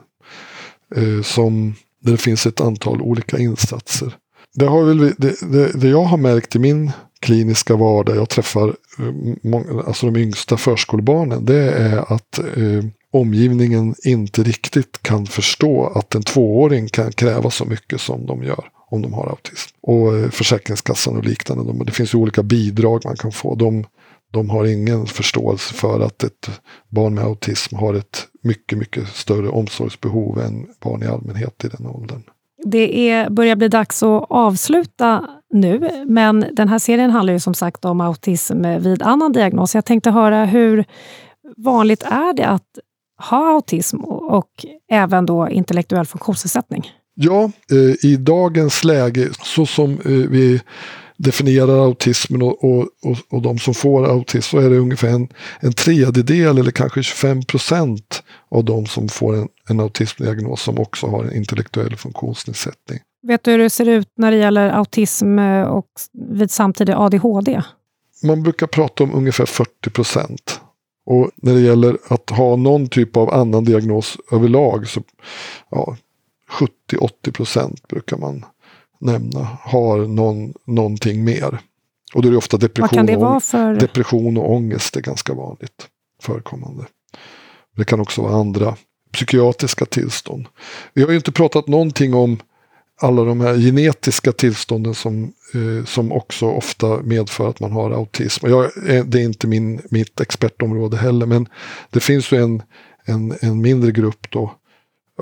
Eh, 0.96 1.22
som, 1.22 1.74
där 2.00 2.12
det 2.12 2.18
finns 2.18 2.46
ett 2.46 2.60
antal 2.60 3.02
olika 3.02 3.38
insatser. 3.38 4.16
Det, 4.54 4.66
har 4.66 4.84
väl, 4.84 4.98
det, 4.98 5.40
det, 5.40 5.80
det 5.80 5.88
jag 5.88 6.04
har 6.04 6.16
märkt 6.16 6.56
i 6.56 6.58
min 6.58 6.92
kliniska 7.20 7.76
vardag, 7.76 8.16
jag 8.16 8.28
träffar 8.28 8.68
eh, 8.68 9.86
alltså 9.86 10.10
de 10.10 10.20
yngsta 10.20 10.56
förskolebarnen, 10.56 11.44
det 11.44 11.72
är 11.72 12.12
att 12.12 12.38
eh, 12.38 12.84
omgivningen 13.12 13.94
inte 14.04 14.42
riktigt 14.42 15.02
kan 15.02 15.26
förstå 15.26 15.86
att 15.86 16.14
en 16.14 16.22
tvååring 16.22 16.88
kan 16.88 17.12
kräva 17.12 17.50
så 17.50 17.64
mycket 17.64 18.00
som 18.00 18.26
de 18.26 18.42
gör 18.42 18.64
om 18.90 19.02
de 19.02 19.12
har 19.12 19.26
autism. 19.26 19.76
Och 19.82 20.16
eh, 20.16 20.30
Försäkringskassan 20.30 21.16
och 21.16 21.24
liknande, 21.24 21.64
de, 21.64 21.84
det 21.84 21.92
finns 21.92 22.14
ju 22.14 22.18
olika 22.18 22.42
bidrag 22.42 23.02
man 23.04 23.16
kan 23.16 23.32
få. 23.32 23.54
De, 23.54 23.84
de 24.32 24.50
har 24.50 24.64
ingen 24.64 25.06
förståelse 25.06 25.74
för 25.74 26.00
att 26.00 26.24
ett 26.24 26.50
barn 26.88 27.14
med 27.14 27.24
autism 27.24 27.76
har 27.76 27.94
ett 27.94 28.26
mycket, 28.42 28.78
mycket 28.78 29.08
större 29.08 29.48
omsorgsbehov 29.48 30.40
än 30.40 30.66
barn 30.80 31.02
i 31.02 31.06
allmänhet 31.06 31.64
i 31.64 31.68
den 31.68 31.86
åldern. 31.86 32.22
Det 32.64 33.10
är, 33.10 33.30
börjar 33.30 33.56
bli 33.56 33.68
dags 33.68 34.02
att 34.02 34.26
avsluta 34.30 35.37
nu, 35.50 36.04
men 36.06 36.46
den 36.52 36.68
här 36.68 36.78
serien 36.78 37.10
handlar 37.10 37.32
ju 37.32 37.40
som 37.40 37.54
sagt 37.54 37.84
om 37.84 38.00
autism 38.00 38.62
vid 38.62 39.02
annan 39.02 39.32
diagnos. 39.32 39.74
Jag 39.74 39.84
tänkte 39.84 40.10
höra 40.10 40.44
hur 40.44 40.84
vanligt 41.56 42.02
är 42.02 42.36
det 42.36 42.46
att 42.46 42.78
ha 43.30 43.52
autism 43.52 43.96
och 44.04 44.50
även 44.90 45.26
då 45.26 45.48
intellektuell 45.48 46.06
funktionsnedsättning? 46.06 46.92
Ja, 47.14 47.50
eh, 47.72 48.10
i 48.10 48.16
dagens 48.16 48.84
läge, 48.84 49.28
så 49.42 49.66
som 49.66 49.90
eh, 49.90 50.10
vi 50.10 50.60
definierar 51.16 51.84
autismen 51.84 52.42
och, 52.42 52.64
och, 52.64 52.88
och, 53.02 53.16
och 53.30 53.42
de 53.42 53.58
som 53.58 53.74
får 53.74 54.06
autism 54.06 54.50
så 54.50 54.58
är 54.58 54.70
det 54.70 54.78
ungefär 54.78 55.08
en, 55.08 55.28
en 55.60 55.72
tredjedel 55.72 56.58
eller 56.58 56.70
kanske 56.70 57.02
25 57.02 57.42
procent 57.42 58.22
av 58.50 58.64
de 58.64 58.86
som 58.86 59.08
får 59.08 59.36
en, 59.36 59.48
en 59.68 59.80
autismdiagnos 59.80 60.62
som 60.62 60.78
också 60.78 61.06
har 61.06 61.24
en 61.24 61.36
intellektuell 61.36 61.96
funktionsnedsättning. 61.96 62.98
Vet 63.22 63.44
du 63.44 63.50
hur 63.50 63.58
det 63.58 63.70
ser 63.70 63.88
ut 63.88 64.08
när 64.16 64.30
det 64.30 64.36
gäller 64.36 64.68
autism 64.68 65.38
eh, 65.38 65.62
och 65.62 65.86
vid 66.30 66.50
samtidig 66.50 66.92
ADHD? 66.96 67.62
Man 68.22 68.42
brukar 68.42 68.66
prata 68.66 69.04
om 69.04 69.14
ungefär 69.14 69.46
40 69.46 69.90
procent. 69.90 70.60
Och 71.06 71.30
när 71.36 71.54
det 71.54 71.60
gäller 71.60 71.98
att 72.08 72.30
ha 72.30 72.56
någon 72.56 72.88
typ 72.88 73.16
av 73.16 73.34
annan 73.34 73.64
diagnos 73.64 74.16
överlag 74.32 74.88
så 74.88 75.02
ja, 75.70 75.96
70-80 76.90 77.32
procent 77.32 77.88
brukar 77.88 78.16
man 78.16 78.44
nämna 79.00 79.48
har 79.60 79.98
någon, 79.98 80.52
någonting 80.66 81.24
mer. 81.24 81.58
Och 82.14 82.22
då 82.22 82.28
är 82.28 82.32
det 82.32 82.38
ofta 82.38 82.56
depression, 82.56 83.06
det 83.06 83.16
och, 83.16 83.42
för... 83.42 83.74
depression 83.74 84.36
och 84.36 84.52
ångest 84.52 84.96
är 84.96 85.00
ganska 85.00 85.34
vanligt 85.34 85.88
förekommande. 86.22 86.84
Det 87.76 87.84
kan 87.84 88.00
också 88.00 88.22
vara 88.22 88.34
andra 88.34 88.76
psykiatriska 89.12 89.84
tillstånd. 89.84 90.46
Vi 90.94 91.02
har 91.02 91.10
ju 91.10 91.16
inte 91.16 91.32
pratat 91.32 91.68
någonting 91.68 92.14
om 92.14 92.38
alla 93.00 93.24
de 93.24 93.40
här 93.40 93.56
genetiska 93.56 94.32
tillstånden 94.32 94.94
som, 94.94 95.32
eh, 95.54 95.84
som 95.84 96.12
också 96.12 96.46
ofta 96.46 97.02
medför 97.02 97.48
att 97.48 97.60
man 97.60 97.72
har 97.72 97.90
autism. 97.90 98.46
Jag, 98.46 98.70
det 99.06 99.20
är 99.20 99.24
inte 99.24 99.46
min, 99.46 99.80
mitt 99.90 100.20
expertområde 100.20 100.96
heller, 100.96 101.26
men 101.26 101.48
det 101.90 102.00
finns 102.00 102.32
ju 102.32 102.42
en, 102.42 102.62
en, 103.04 103.34
en 103.40 103.60
mindre 103.60 103.92
grupp 103.92 104.30
då 104.30 104.54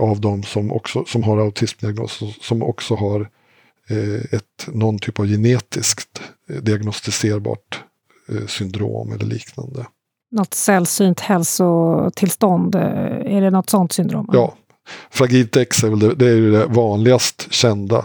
av 0.00 0.20
de 0.20 0.42
som, 0.42 0.72
också, 0.72 1.04
som 1.04 1.22
har 1.22 1.38
autismdiagnos 1.38 2.22
som 2.40 2.62
också 2.62 2.94
har 2.94 3.20
eh, 3.90 4.34
ett, 4.34 4.66
någon 4.68 4.98
typ 4.98 5.20
av 5.20 5.26
genetiskt 5.26 6.22
eh, 6.50 6.56
diagnostiserbart 6.56 7.80
eh, 8.28 8.46
syndrom 8.46 9.12
eller 9.12 9.26
liknande. 9.26 9.86
Något 10.30 10.54
sällsynt 10.54 11.20
hälsotillstånd, 11.20 12.74
eh, 12.74 12.82
är 13.36 13.40
det 13.40 13.50
något 13.50 13.70
sånt 13.70 13.92
syndrom? 13.92 14.30
Ja, 14.32 14.54
Fragilt 15.10 15.56
X 15.56 15.84
är 15.84 15.88
väl 15.88 15.98
det, 15.98 16.14
det, 16.14 16.28
är 16.28 16.40
det 16.40 16.66
vanligast 16.66 17.52
kända, 17.52 17.96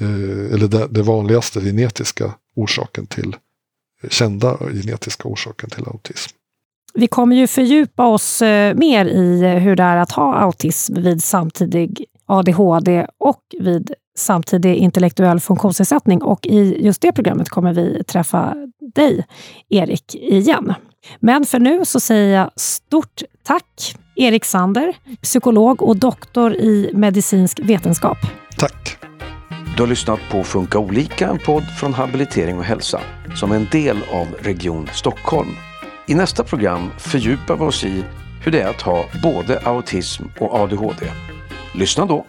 eh, 0.00 0.54
eller 0.54 0.68
det, 0.68 0.86
det, 0.90 1.02
vanligaste 1.02 1.60
genetiska 1.60 2.34
orsaken 2.56 3.06
till, 3.06 3.36
kända 4.10 4.58
genetiska 4.58 5.28
orsaken 5.28 5.70
till 5.70 5.84
autism. 5.86 6.34
Vi 6.94 7.06
kommer 7.06 7.36
ju 7.36 7.46
fördjupa 7.46 8.06
oss 8.06 8.42
eh, 8.42 8.74
mer 8.74 9.04
i 9.04 9.42
eh, 9.42 9.50
hur 9.50 9.76
det 9.76 9.82
är 9.82 9.96
att 9.96 10.12
ha 10.12 10.34
autism 10.34 10.94
vid 10.94 11.22
samtidig 11.22 12.04
ADHD 12.26 13.06
och 13.18 13.42
vid 13.58 13.92
samtidig 14.16 14.76
intellektuell 14.76 15.40
funktionsnedsättning. 15.40 16.22
Och 16.22 16.46
i 16.46 16.84
just 16.84 17.00
det 17.00 17.12
programmet 17.12 17.48
kommer 17.48 17.72
vi 17.72 18.04
träffa 18.04 18.54
dig, 18.94 19.26
Erik, 19.68 20.14
igen. 20.14 20.74
Men 21.20 21.44
för 21.44 21.58
nu 21.58 21.84
så 21.84 22.00
säger 22.00 22.38
jag 22.38 22.50
stort 22.56 23.22
tack 23.42 23.96
Erik 24.20 24.44
Sander, 24.44 24.94
psykolog 25.22 25.82
och 25.82 25.96
doktor 25.96 26.54
i 26.54 26.90
medicinsk 26.94 27.60
vetenskap. 27.60 28.18
Tack. 28.58 28.96
Du 29.76 29.82
har 29.82 29.88
lyssnat 29.88 30.20
på 30.30 30.44
Funka 30.44 30.78
olika, 30.78 31.28
en 31.28 31.38
podd 31.38 31.64
från 31.80 31.94
Habilitering 31.94 32.58
och 32.58 32.64
hälsa 32.64 33.00
som 33.34 33.52
är 33.52 33.56
en 33.56 33.68
del 33.72 33.96
av 34.12 34.26
Region 34.40 34.88
Stockholm. 34.94 35.48
I 36.06 36.14
nästa 36.14 36.44
program 36.44 36.90
fördjupar 36.98 37.56
vi 37.56 37.62
oss 37.62 37.84
i 37.84 38.04
hur 38.44 38.52
det 38.52 38.60
är 38.60 38.70
att 38.70 38.82
ha 38.82 39.04
både 39.22 39.60
autism 39.60 40.24
och 40.38 40.54
ADHD. 40.54 41.06
Lyssna 41.74 42.06
då! 42.06 42.26